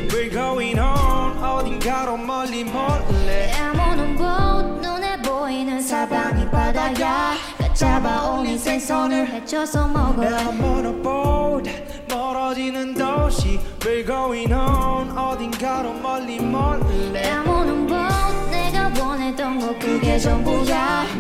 [19.70, 19.76] 因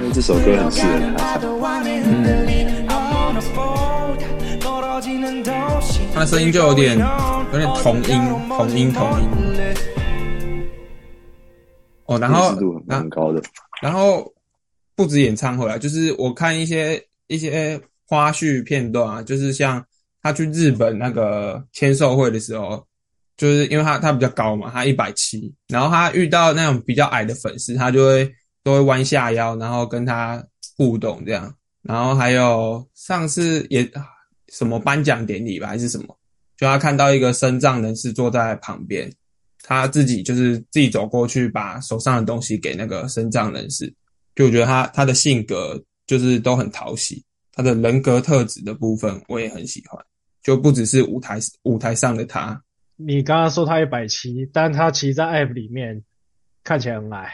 [0.03, 1.49] 为这首歌很适合他唱，
[2.03, 2.25] 嗯，
[6.11, 6.97] 他的声音就有点
[7.53, 9.29] 有点同音，同音，同音。
[12.05, 13.39] 哦，然后那很高的，
[13.83, 14.33] 然后
[14.95, 19.85] 不止演唱会啊，就是我看一些一些花絮片段啊，就是像
[20.23, 22.83] 他去日本那个签售会的时候，
[23.37, 28.33] 就是因为他他比较高嘛，他一百七，然后他遇到那种比较矮的粉丝，他就会。
[28.63, 30.43] 都会弯下腰，然后跟他
[30.77, 31.53] 互动这样。
[31.81, 33.89] 然后还有上次也
[34.49, 36.17] 什么颁奖典礼吧，还是什么，
[36.57, 39.11] 就他看到一个身障人士坐在旁边，
[39.63, 43.91] 他自己就是自己走过去，把手上的东西给那个身障人士。
[44.35, 50.03] 就我觉得他他的性格就是都很讨喜，他的人格特质的部分我也很喜欢，
[50.43, 52.61] 就不只是舞台舞台上的他，
[52.97, 56.03] 你刚刚说他一百七，但他其实在 App 里面
[56.63, 57.33] 看起来很矮，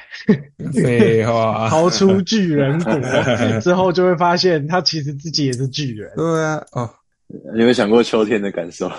[0.74, 2.94] 废话，逃出巨人国。
[3.60, 6.12] 之后，就会发现他其实自己也是巨人。
[6.16, 6.90] 对啊，哦，
[7.28, 8.90] 你有没有想过秋天的感受？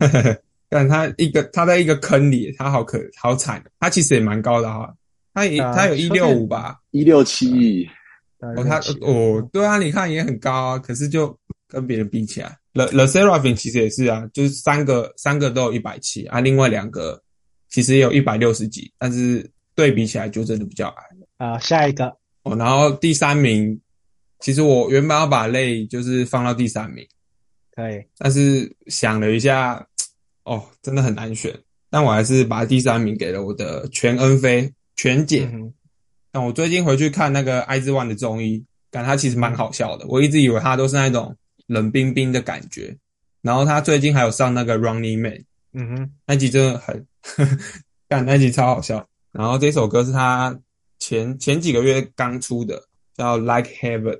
[0.68, 4.92] 但他一个他在一个坑里，他好可好惨，他其实也蛮高的哈，
[5.32, 7.88] 他也、啊他有一六五吧，一六七，
[8.40, 11.36] 哦他哦对啊，你看也很高啊，可是就
[11.68, 17.22] 跟别人比起来，The The Seraphim 其实也是啊，就是三个三个都有一百七啊，另外两个
[17.68, 21.02] 其实也有一百六十几，但是对比起来就真的比较矮。
[21.38, 23.78] 啊，下一个哦，然后第三名，
[24.40, 27.06] 其实我原本要把类就是放到第三名，
[27.74, 29.86] 可以，但是想了一下，
[30.44, 31.54] 哦，真的很难选，
[31.90, 35.50] 但我还是把第三名给了我的全恩菲全姐。
[36.32, 40.06] 但我最近回去看那个《爱之万》的综艺，感他其实蛮好笑的。
[40.06, 41.34] 我一直以为他都是那种
[41.66, 42.96] 冷冰冰的感觉，
[43.42, 45.32] 然后他最近还有上那个《Running Man》
[45.78, 47.06] 嗯哼，那集，真的很，
[48.08, 49.06] 干那集超好笑。
[49.30, 50.58] 然后这首歌是他
[50.98, 54.16] 前前几个月刚出的，叫《Like Heaven》。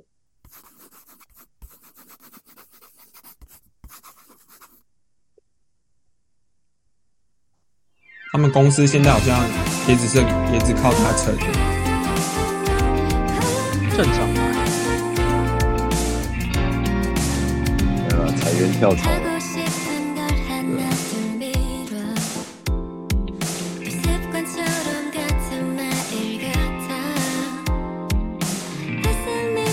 [8.33, 9.43] 他们公司现在好像
[9.89, 11.35] 也只是也只靠他撑。
[13.97, 14.43] 正常吧。
[18.11, 18.29] 对吧？
[18.37, 19.36] 裁员跳槽，하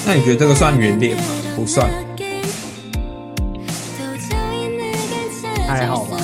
[0.06, 1.24] 那你觉得这个算圆脸吗？
[1.56, 1.90] 不算。
[5.66, 6.18] 还好吧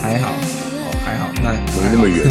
[0.00, 0.32] 还好，哦，
[1.04, 2.24] 还好，那没那么圆。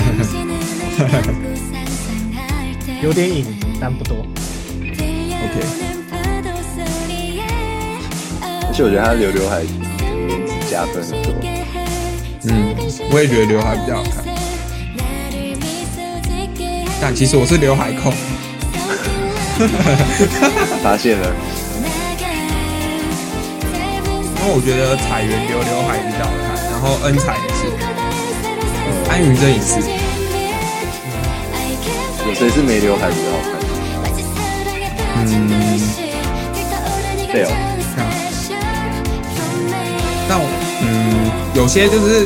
[3.04, 3.46] 有点影，
[3.80, 4.18] 但不多。
[5.44, 5.60] OK。
[8.68, 9.70] 而且我觉得他留刘海颜
[10.48, 11.34] 值加分很多。
[12.46, 12.76] 嗯，
[13.12, 14.24] 我也觉得刘海比较好看。
[17.02, 18.14] 但其实我是刘海控，
[20.84, 21.28] 发现了，
[24.40, 27.60] 因为我觉得彩云留刘海比较好看，然后恩彩也是，
[29.10, 29.80] 安云真也是。
[32.28, 33.54] 有谁是没刘海比较好看？
[35.26, 35.30] 嗯，
[37.32, 37.52] 对哦，
[40.28, 40.46] 但我
[40.82, 40.86] 嗯，
[41.54, 42.26] 有些就是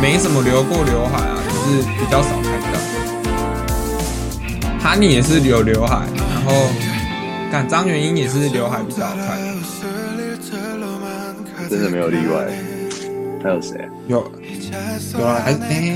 [0.00, 2.78] 没什么留过刘海啊，就是比较少看到。
[4.80, 6.68] 哈尼也是有刘海，然后
[7.50, 9.38] 看张元英也是刘海比较好看。
[11.68, 12.46] 真的没有例外。
[13.42, 13.88] 还有谁啊？
[14.08, 14.32] 有
[15.18, 15.94] 有啊，还哎，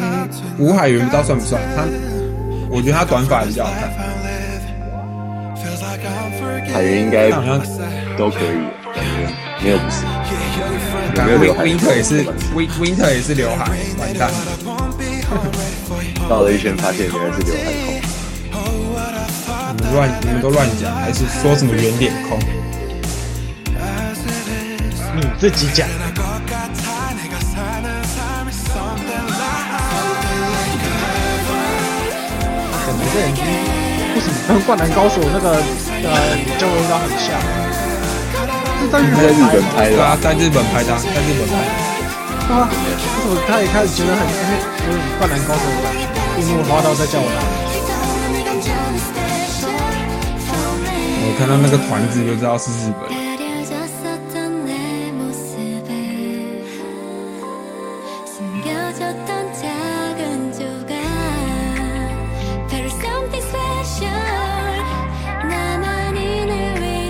[0.58, 1.62] 吴海源不知道算不算？
[1.74, 1.84] 他
[2.70, 3.90] 我觉得他短发比较好看，
[6.70, 7.58] 海源应该好像
[8.18, 9.32] 都可以，感觉
[9.64, 10.06] 没有不行。
[11.16, 12.22] 有没有刘海 Winter 也是
[12.54, 14.36] Win Winter 也是刘海，完蛋了。
[16.28, 17.97] 绕了一圈，发现原来是刘海控。
[19.92, 22.38] 乱，你们都乱讲，还是说什么圆脸控？
[25.14, 25.88] 你自己讲。
[32.84, 33.28] 可能这人
[34.14, 35.58] 为什么跟《灌篮高手》那个呃
[36.58, 37.38] 就味道很像？
[38.80, 41.68] 是在日在日本拍的对啊，在日本拍的啊，在日本拍的。
[42.46, 42.72] 对啊，为
[43.22, 44.48] 什么他一开始觉得很就是
[45.18, 46.00] 《灌篮高手》的感觉？
[46.40, 47.26] 樱木花道在叫我
[51.38, 53.08] 看到那个团子就知道是日本。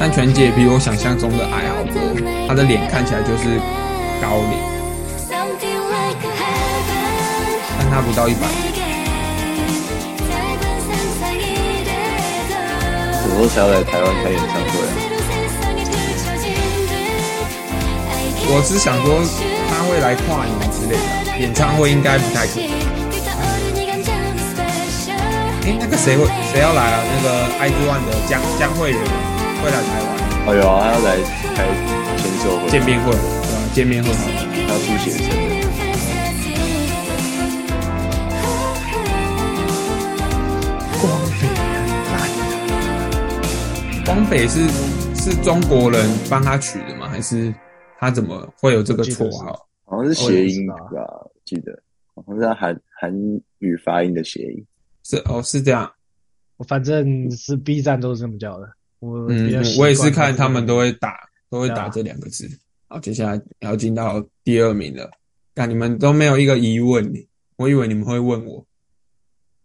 [0.00, 1.94] 但全姐比我想象中的矮好多，
[2.46, 3.58] 她的脸看起来就是
[4.20, 4.60] 高脸，
[7.78, 8.67] 但她不到一百。
[13.40, 14.74] 我只想来台湾开演唱会。
[18.50, 19.22] 我只想说，
[19.70, 22.66] 他会来跨年之类的演唱会，应该不太可能。
[22.66, 22.82] 哎。
[25.70, 26.26] 诶，那个谁会？
[26.50, 26.98] 谁要来啊？
[27.14, 28.98] 那个 IG One 的江江慧人
[29.62, 30.18] 会来台湾。
[30.46, 31.14] 哦呦，他要来
[31.54, 31.62] 台
[32.18, 33.12] 签售会，见面会。
[33.12, 34.10] 对啊，见面会。
[34.66, 35.57] 他要出写真。
[44.08, 44.66] 烂，光北是
[45.14, 47.08] 是中国人帮他取的吗？
[47.08, 47.54] 还是
[47.98, 49.68] 他怎么会有这个绰号？
[49.84, 50.74] 好像是谐音吧，
[51.44, 51.82] 记得
[52.14, 53.14] 好像是他韩韩
[53.58, 54.66] 语发音的谐音。
[55.04, 55.90] 是哦，是这样。
[56.56, 58.68] 我反正是 B 站都是这么叫的。
[58.98, 61.14] 我嗯比较，我也是看他们都会打，
[61.50, 62.48] 都会打这两个字。
[62.88, 65.10] 好，接下来要进到第二名了。
[65.54, 67.12] 看你们都没有一个疑问，
[67.56, 68.64] 我以为你们会问我。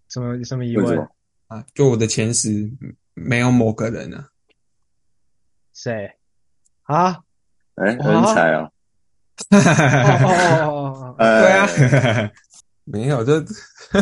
[0.10, 1.00] 什么什么疑问？
[1.48, 4.28] 啊，就我的前十嗯没有某个人啊。
[5.74, 6.12] 谁？
[6.84, 7.20] 啊？
[7.76, 8.70] 哎，哇很彩啊！
[9.50, 10.72] 哦哦哦哦
[11.10, 11.16] 哦！
[11.18, 12.32] 哎对啊，
[12.86, 13.44] 没有，这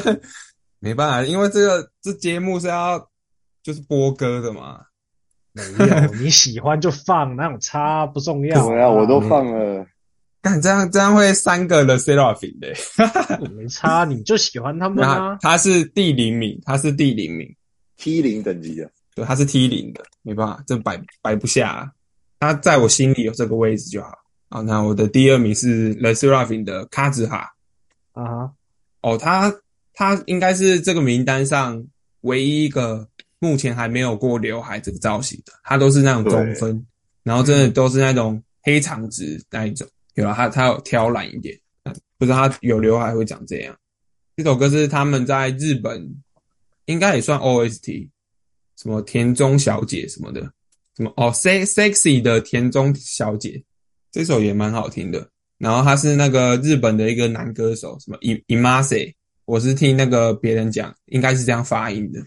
[0.79, 2.99] 没办法，因为这个这节目是要
[3.63, 4.81] 就是播歌的嘛。
[5.53, 8.67] 没有，你喜欢就放，那种差不重要。
[8.67, 9.85] 对啊，我都放了。
[10.41, 12.73] 但这样这样会三个的 Seraphim 的、
[13.51, 15.37] 没差，你就喜欢他们啊。
[15.41, 17.55] 他是第零名，他是第零名
[17.97, 21.91] ，T 零等级的，对，他是 T 零的，没办法，这摆摆不下、啊。
[22.39, 24.17] 他在我心里有这个位置就好。
[24.49, 27.47] 好，那我的第二名是 l e s e r a f i n 的卡兹哈。
[28.13, 28.53] 啊哈，
[29.01, 29.53] 哦，他
[29.93, 31.85] 他应该是这个名单上
[32.21, 33.07] 唯一一个
[33.39, 36.85] 目前还没有过刘海这个造型的，他都是那种中分，
[37.23, 39.87] 然后真的都是那种黑长直那一种。
[40.15, 41.57] 有了，他他有挑染一点，
[42.17, 43.73] 不知道他有刘海会长这样。
[44.35, 46.15] 这首歌是他们在日本
[46.85, 48.09] 应该也算 OST，
[48.81, 50.41] 什么田中小姐什么的，
[50.97, 53.61] 什么哦 sex sexy 的田中小姐，
[54.11, 55.27] 这首也蛮好听的。
[55.59, 59.13] 然后他是那个日本的一个男歌手，什么 i imase，
[59.45, 62.19] 我是听那个别人讲，应该是这样发音的。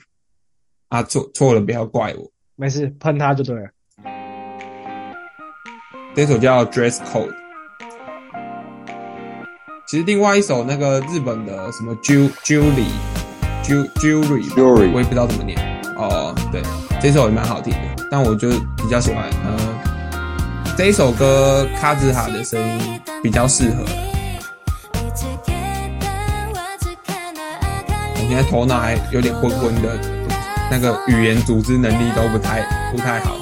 [0.89, 2.31] 啊，错错了，不要怪我。
[2.55, 3.69] 没事，喷他就对了。
[6.15, 7.35] 这首叫 Dress Code。
[9.89, 12.87] 其实另外一首那个日本的什么 Ju Julie
[13.65, 15.74] Ju Julie Julie 我也不知道怎么念。
[15.97, 16.63] 哦，对，
[17.01, 17.79] 这首也蛮好听的，
[18.11, 19.57] 但我就比较喜欢呃
[20.77, 23.85] 这一首歌卡兹哈的声音比较适合。
[28.17, 29.97] 我现在头脑还有点昏昏的，
[30.71, 33.37] 那个语言组织能力都不太不太好。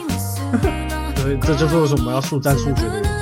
[1.17, 3.13] 所以这就是为什么要速战速决的原因。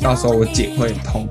[0.00, 1.26] 到时候我姐会很痛。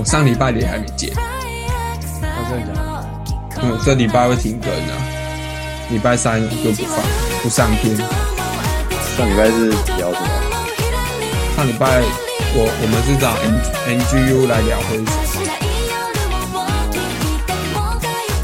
[0.00, 2.72] 我上礼拜也还没剪，我真的假
[3.60, 3.60] 的？
[3.62, 4.94] 嗯，这礼拜会停更的、
[5.90, 7.04] 礼拜三就不放
[7.42, 7.94] 不上片。
[9.18, 10.26] 上礼拜是聊什么？
[11.54, 12.00] 上礼拜
[12.54, 13.60] 我我们是找 N
[14.00, 15.12] NGU 来聊灰鼠，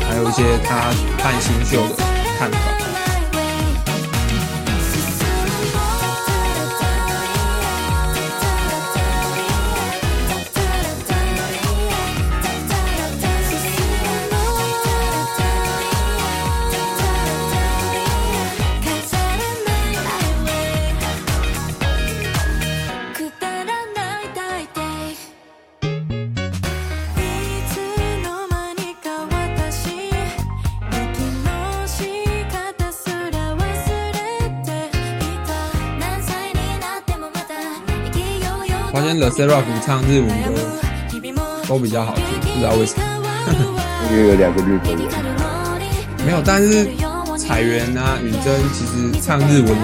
[0.07, 2.05] 还有一些他看新秀的
[2.39, 2.76] 看法。
[39.27, 40.55] うよ发现 The Seraphim 唱日文歌
[41.67, 43.03] 都比较好听，不知道为什么。
[44.11, 45.09] 因为有两个日本人，
[46.25, 46.89] 没有，但是
[47.39, 49.75] 彩原啊、雨真其实唱日文也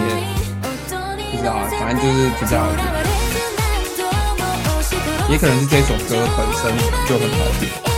[1.32, 2.84] 不知道啊，反正就是比较好听。
[5.30, 6.62] 也可能是这首歌本身
[7.08, 7.91] 就很好听。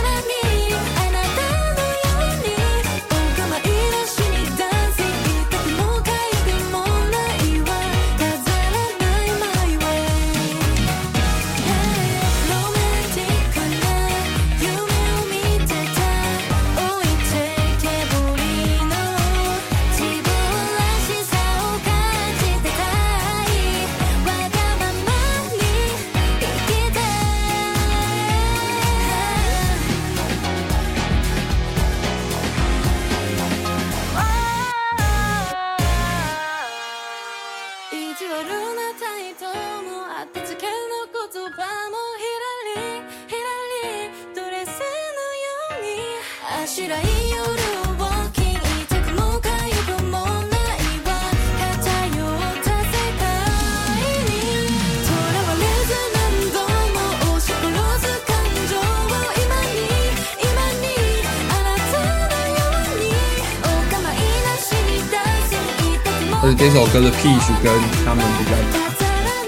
[66.64, 67.72] 这首歌的 pitch 跟
[68.04, 68.78] 他们比较大，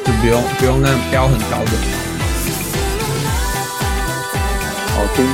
[0.05, 1.73] 就不用不用那种飙很高的。
[4.95, 5.27] 好听。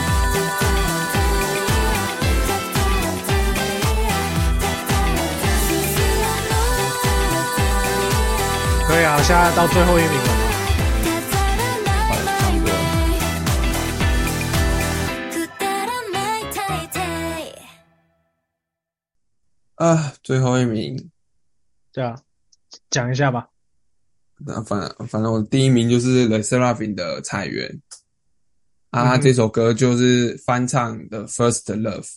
[8.86, 10.30] 可以啊，现在到最后一名了吗？
[12.08, 12.70] 好，差不多。
[15.30, 16.56] くだらない大
[16.92, 16.96] 抵
[19.76, 21.10] 啊，最后一名，
[21.93, 22.19] 对啊，
[22.89, 23.47] 讲一下吧。
[24.45, 27.81] 那反反正我第一名就是 The Seraphim 的彩源，
[28.89, 32.09] 啊，这首歌就是翻唱的 First Love，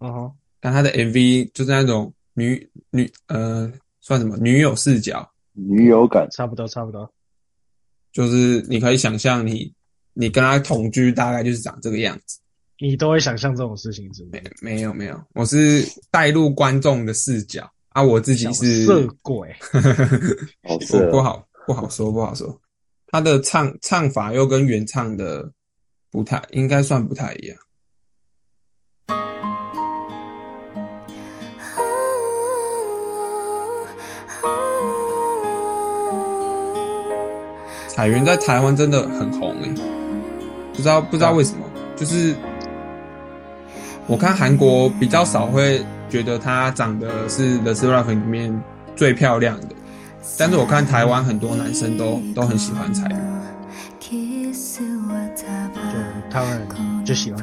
[0.00, 7.10] 嗯哼，但他的 MV 就是那种女女呃算什么女友视角，女友感，差不多差不多。
[8.12, 9.72] 就是你可以想象你
[10.12, 12.40] 你跟他同居大概就是长这个样子。
[12.78, 14.42] 你都会想象这种事情，是不是？
[14.60, 19.54] 没有没有，我是带入观众的视角啊，我自己是色鬼，
[20.66, 22.58] 好色哦，不不好不好说不好说，
[23.08, 25.52] 他的唱唱法又跟原唱的
[26.10, 27.56] 不太，应该算不太一样。
[37.88, 39.68] 彩云在台湾真的很红诶、
[40.72, 42.34] 不知道不知道为什么，就是
[44.06, 48.62] 我看韩国比较少会觉得她长得是 The Seraphim 里面
[48.96, 49.68] 最漂亮的，
[50.38, 53.16] 但是我看台湾很多男生都都很喜欢彩云。
[54.10, 54.18] 就
[56.30, 56.68] 台湾人
[57.04, 57.42] 就喜欢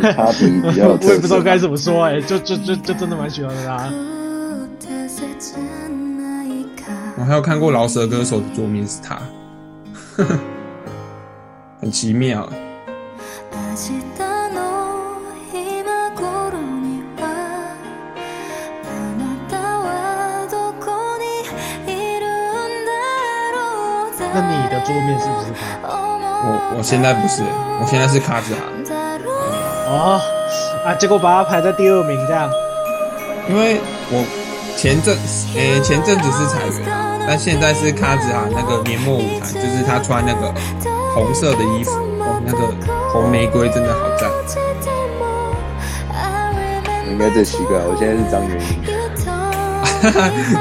[0.00, 0.12] 他。
[0.12, 3.90] 他比比较有特色我也不知道该怎么说哎、就就就就真的蛮喜欢他。
[7.16, 9.18] 我还有看过饶舌歌手的桌面是他，
[11.80, 12.48] 很奇妙。
[13.50, 13.74] 那
[24.88, 25.46] 桌面是不是
[25.82, 25.88] 他？
[26.40, 27.42] 我我现在不是，
[27.78, 28.62] 我现在是卡子涵，
[29.86, 30.18] 哦，
[30.82, 32.48] 啊，结果把他排在第二名这样。
[33.50, 33.78] 因为
[34.10, 34.24] 我
[34.78, 35.14] 前阵
[35.54, 40.54] 诶、前阵子是彩源啊，但现在是卡子涵那个年末舞台，就是他穿那个
[41.14, 42.58] 红色的衣服，哦，那个
[43.12, 44.30] 红玫瑰真的好赞。
[47.04, 48.84] 我应该最奇怪，我现在是张元英，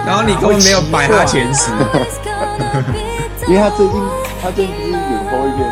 [0.05, 1.71] 然后你根本没有摆他前十，
[3.48, 4.02] 因为他最近
[4.41, 4.98] 他最近不是有
[5.30, 5.64] 播一篇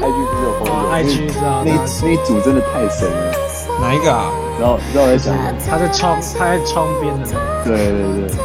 [0.00, 1.70] ，IG 不是有播 IG 个，知道那
[2.02, 3.32] 那一组真的太神了，
[3.80, 4.28] 哪一个啊？
[4.60, 5.32] 然后你知道我在想？
[5.70, 7.64] 他在窗，他在窗边的那个。
[7.64, 8.36] 对对对，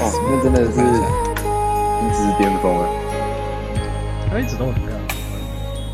[0.00, 0.80] 哦，那真的是
[2.00, 2.88] 一直巅峰啊。
[4.30, 4.98] 他一直都很漂亮，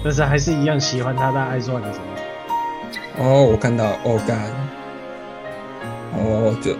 [0.05, 3.25] 但是还是一样喜欢他在爱赚的时候。
[3.25, 4.39] 哦，我看到，哦干，
[6.15, 6.71] 哦就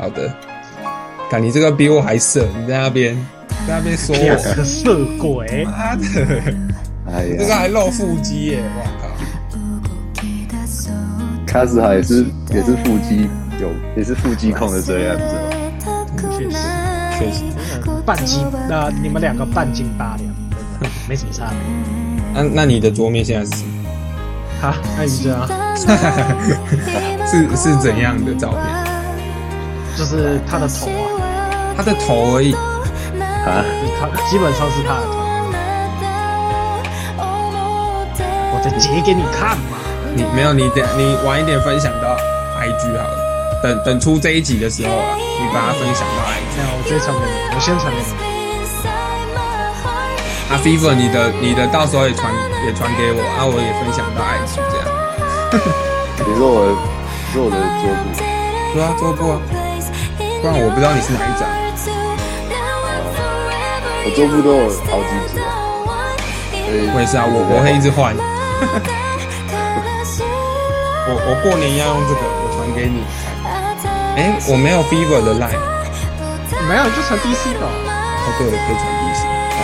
[0.00, 0.28] 好的，
[1.30, 3.16] 看你这个比我还色，你在那边
[3.66, 6.04] 在那边说我，个色鬼，妈的，
[7.10, 9.08] 哎这个呀，还露腹肌耶，我靠！
[11.46, 13.28] 卡斯哈也是也是腹肌
[13.60, 15.30] 有也是腹肌控的这样子吗？
[16.36, 16.56] 确实
[17.18, 17.44] 确实，
[18.04, 20.34] 半斤，那你们两个半斤八两，
[20.80, 21.56] 真的没什么差别。
[22.34, 23.70] 那那你的桌面现在是什么？
[24.60, 25.48] 哈，那你这样，
[27.26, 28.60] 是是怎样的照片？
[29.96, 30.88] 就是他的头
[31.20, 32.52] 啊，他的头而已，
[33.46, 35.12] 啊，就是他基本上是他的头。
[38.52, 39.78] 我再截给你看嘛。
[40.16, 42.16] 你没有你等你晚一点分享到
[42.56, 46.54] IG 好了，等等出这一集的时候啊，你把它分享到 IG。
[46.56, 48.06] 那我直接传给你，我先传给你。
[50.48, 52.32] 啊，Fever，你的你的到时候也传
[52.64, 54.86] 也传给我，啊，我也分享到 IG 这样。
[56.24, 58.14] 你说我你说我的桌布，
[58.72, 59.42] 对啊，桌布啊，
[60.40, 61.63] 不然我不知道你是哪一张。
[64.06, 65.50] 我桌布都有好几组啊，
[66.52, 68.14] 所以我也是啊，我我会一直换。
[71.06, 73.00] 我我过年要用这个，我传给你。
[74.16, 75.58] 哎、我没有 Fever 的 line，
[76.68, 77.66] 没有，就传 DC 吧。
[77.66, 79.24] 哦，对，可以传 DC
[79.56, 79.58] 好，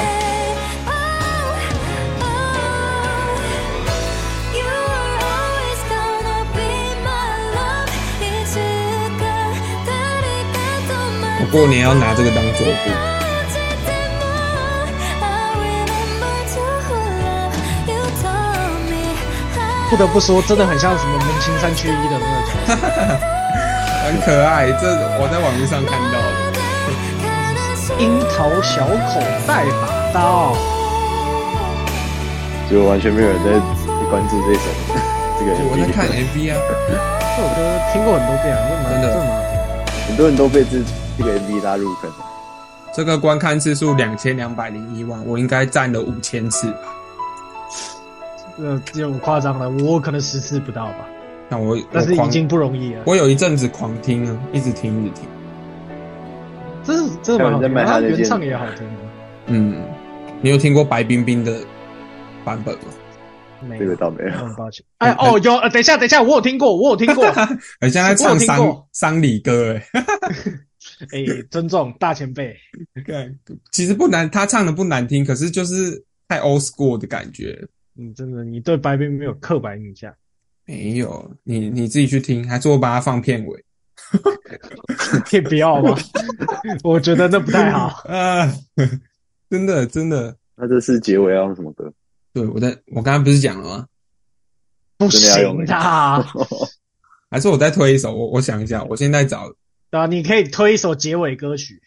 [11.40, 12.90] 我过年要拿这个当桌布。
[19.90, 22.76] 不得不说，真的很像什么明星三缺一的那个角色。
[24.06, 24.86] 很可爱，这
[25.18, 26.24] 我在网络上看到的。
[27.98, 30.54] 樱桃小口袋把刀，
[32.70, 33.50] 就完全没有人在
[34.08, 34.70] 关注这首
[35.38, 36.56] 这个我在看 MV，MV 啊，
[37.36, 37.58] 这首歌
[37.92, 39.52] 听过很多遍啊，真的真的真的蛮好听
[40.06, 40.78] 很多人都被这
[41.18, 42.10] 这个 MV 拉入坑。
[42.94, 46.94] 这个观看次数两千两百零一万，我应该占了五千次吧。
[48.60, 51.08] 呃，这种夸张了，我可能十次不到吧，
[51.48, 53.02] 那我但是已经不容易了。
[53.06, 55.28] 我有一阵子狂听啊，一直听一直听。
[56.84, 58.86] 这是真的蛮好听他原唱也好听。
[59.46, 59.82] 嗯，
[60.42, 61.60] 你有听过白冰冰的
[62.44, 62.84] 版本吗？
[63.66, 64.84] 没有这个，倒没有，很抱歉。
[64.98, 67.24] 哎哦，有，呃，等一下，等一下，我有听过，我有听过，
[67.80, 69.86] 很像在唱我有听丧丧礼歌哎。
[71.12, 72.56] 哎，尊重大前辈。
[73.06, 73.34] 看，
[73.70, 77.58] 其实不难，他唱的不难听，可是就是太 old school 的感觉。
[77.96, 80.14] 嗯，真的，你对白冰没有刻板印象。
[80.64, 83.64] 没有，你你自己去听，还是我把它放片尾？
[85.26, 85.96] 可以不要吗？
[86.84, 87.88] 我觉得这不太好。
[88.08, 88.50] 啊，
[89.50, 91.92] 真的真的，那这次结尾要用什么歌？
[92.32, 93.86] 对我在我刚刚不是讲了吗？
[94.96, 96.24] 不行的啊，
[97.30, 98.14] 还是我再推一首？
[98.14, 99.52] 我我想一下，我现在找
[99.90, 101.80] 对啊，你可以推一首结尾歌曲。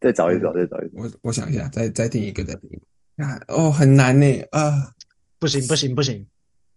[0.00, 0.92] 再找一找，再找一找。
[0.94, 3.24] 我我想一下，再再听一个，再听一个。
[3.24, 4.92] 啊，哦，很难呢啊！
[5.38, 6.26] 不行不行不行，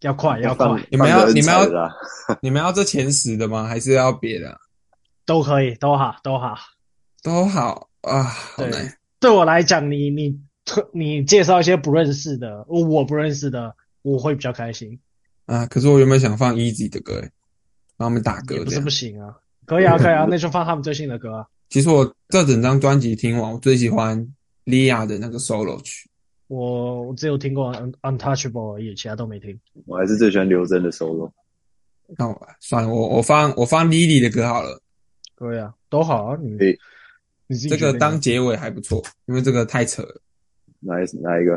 [0.01, 1.89] 要快要快，你们要你们要
[2.41, 3.67] 你们要这前十的吗？
[3.67, 4.57] 还是要别的啊？
[5.25, 6.55] 都可以，都好都好。
[7.21, 8.91] 都好啊，好对。
[9.19, 14.97] 对我来讲，你你推你介绍一些不认识的，我不认识的，我会比较开心。
[15.45, 15.65] 啊！
[15.65, 17.31] 可是我原本想放 Easy 的歌，诶，
[17.97, 18.89] 帮他们打歌不是不。
[18.89, 19.35] 行啊，
[19.65, 21.45] 可以啊可以啊， 那就放他们最新的歌啊。
[21.69, 24.25] 其实我这整张专辑听完，我最喜欢
[24.65, 26.08] Lia 的那个 solo 曲。
[26.49, 29.57] 我我只有听过 Un Untouchable 而已，其他都没听。
[29.85, 31.31] 我还是最喜欢刘真的 solo。
[32.17, 34.81] 那我算了，我我放我放 Lily 的歌好了，
[35.35, 36.57] 可以啊，都好啊，你
[37.45, 40.21] 你这个当结尾还不错，因为这个太扯了。
[40.79, 41.55] 哪一哪一个？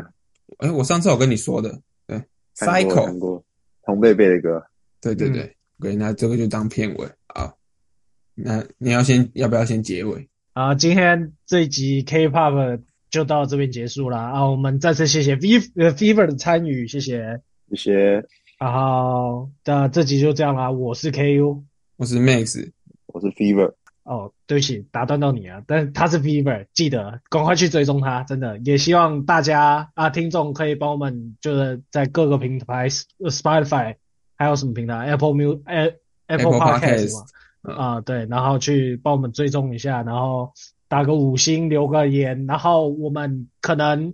[0.59, 2.21] 哎，我上次有跟你说的，对
[2.55, 3.43] ，Cycle，过，
[3.83, 4.63] 童贝贝的歌。
[5.01, 7.51] 对对对对，对，那这个就当片尾啊。
[8.35, 10.29] 那你要先要不要先结尾？
[10.53, 12.79] 啊，今天这一集 K-pop
[13.13, 17.41] 就到这边结束了啊，我们再次谢谢 V 呃 Fever 的参与，谢谢。
[17.69, 18.25] 谢谢。
[18.57, 21.61] 然后那这集就这样啦，我是 KU。
[21.95, 22.71] 我是 Max，
[23.05, 28.57] 我是 Fever，哦，对不起，打断到你啊，但是他是 Fever，记得赶快去追踪他，真的。
[28.65, 32.87] 也希望大家啊，听众可以帮我们就是在各个平台
[33.19, 33.97] 呃，Spotify
[34.35, 35.93] 还有什么平台，Apple Mu 呃
[36.25, 37.25] Apple Apple Podcast 嘛，
[37.61, 40.51] 嗯啊对，然后去帮我们追踪一下，然后
[40.93, 44.13] 打个五星，留个言，然后我们可能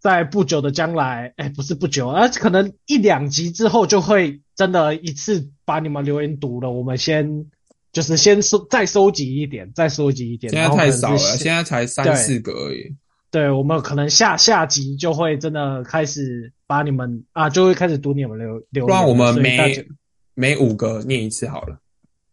[0.00, 6.72] 在不久的将来，哎，不是不久，而可能一两集之后就会真的一次把你们留言读了。
[6.72, 7.46] 我们先
[7.92, 10.52] 就是先收再收集一点，再收集一点。
[10.52, 12.96] 现在太少了，现在才三四个而已。
[13.30, 18.86] 对我们可能下下集就会真的开始把你们啊，就会开始读你们留留言。
[18.86, 19.86] 不然我们每
[20.34, 21.78] 每五个念一次好了。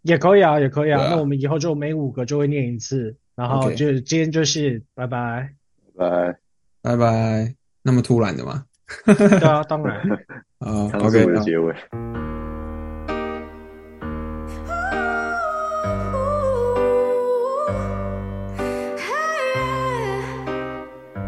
[0.02, 1.04] 也可以啊，也可以啊。
[1.04, 5.50] 啊那我们以后就每五个就会念一次，然后就今天就是拜拜。
[5.98, 6.36] 拜。
[6.82, 7.56] 拜拜。
[7.82, 8.66] 那么突然的吗？
[9.06, 9.98] 对啊，当然。
[10.60, 11.74] 啊， OK，的结尾。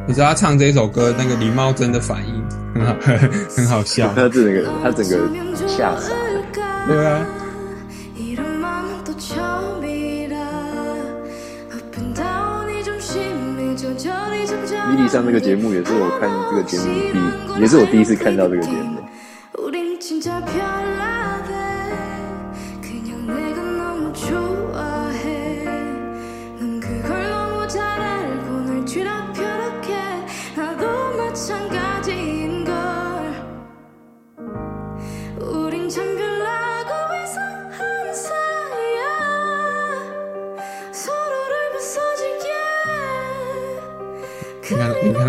[0.05, 2.43] 你知道他唱这首歌那个李茂贞的反应
[2.74, 2.93] 很好，
[3.55, 4.14] 很好笑。
[4.14, 5.30] 他整个他整个
[5.66, 6.41] 吓傻了。
[6.88, 7.26] 对啊，
[14.92, 16.84] 伊丽莎那个节目也是我看这个节目
[17.14, 19.00] 第，也是我第一次看到这个节目。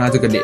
[0.02, 0.42] 他这个脸，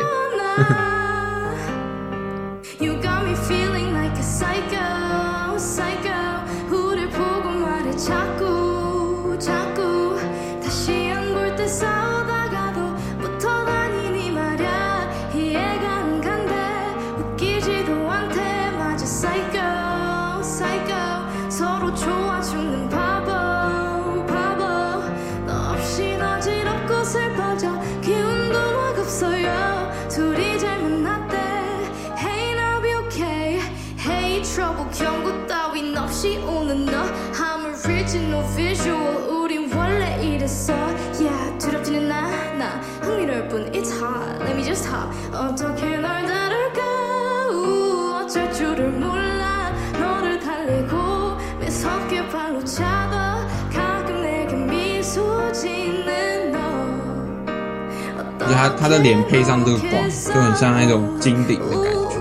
[58.59, 62.19] 他他的脸配上这个光，就很像那种金顶的感觉。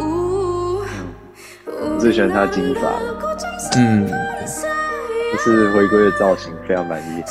[1.66, 3.36] 我最喜欢他的金发了，
[3.76, 4.09] 嗯，
[5.32, 7.24] 这是回归的造型非常满意。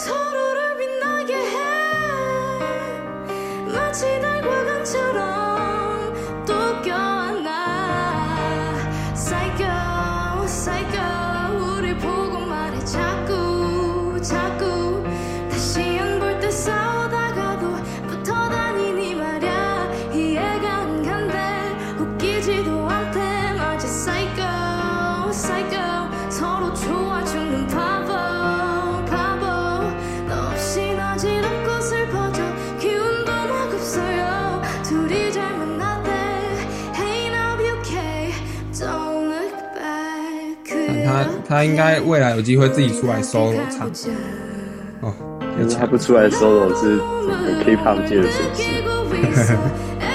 [41.48, 43.90] 他应该未来有机会自己出来 solo 唱。
[45.00, 45.14] 哦，
[45.58, 48.64] 但是他不出来 solo 是整个 K-pop 界的损失。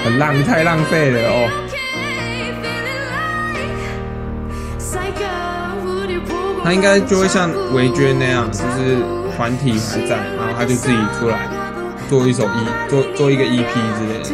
[0.03, 1.49] 很浪，太浪费了哦。
[6.63, 8.97] 他应该就会像维娟那样，就是
[9.35, 11.49] 团体还在，然后他就自己出来
[12.09, 14.29] 做一首 E，做做一个 EP 之类的。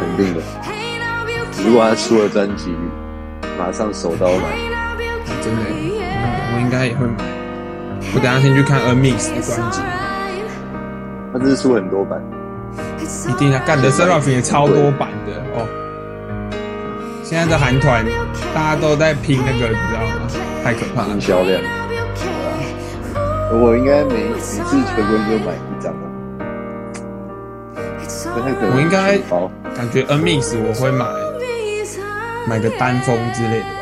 [0.00, 0.42] 肯定的。
[1.64, 2.74] 如果他出了专辑，
[3.56, 4.71] 马上手刀买。
[5.42, 5.62] 真的，
[6.54, 7.14] 我应该也会买。
[8.14, 9.80] 我等下先去看 A Mix 的专辑。
[11.32, 12.22] 他这是出很多版。
[13.28, 15.66] 一定要，干的 Seraph 也超多版的哦。
[17.24, 18.04] 现在的韩团
[18.54, 20.28] 大家都在拼那个，你知道吗？
[20.62, 21.20] 太可怕了。
[21.20, 21.60] 销量。
[23.54, 26.04] 我应该每每次回归就买一张啊。
[28.34, 29.18] 我应该
[29.76, 31.04] 感觉 A Mix 我会买
[32.46, 33.81] 买个单封之类的吧。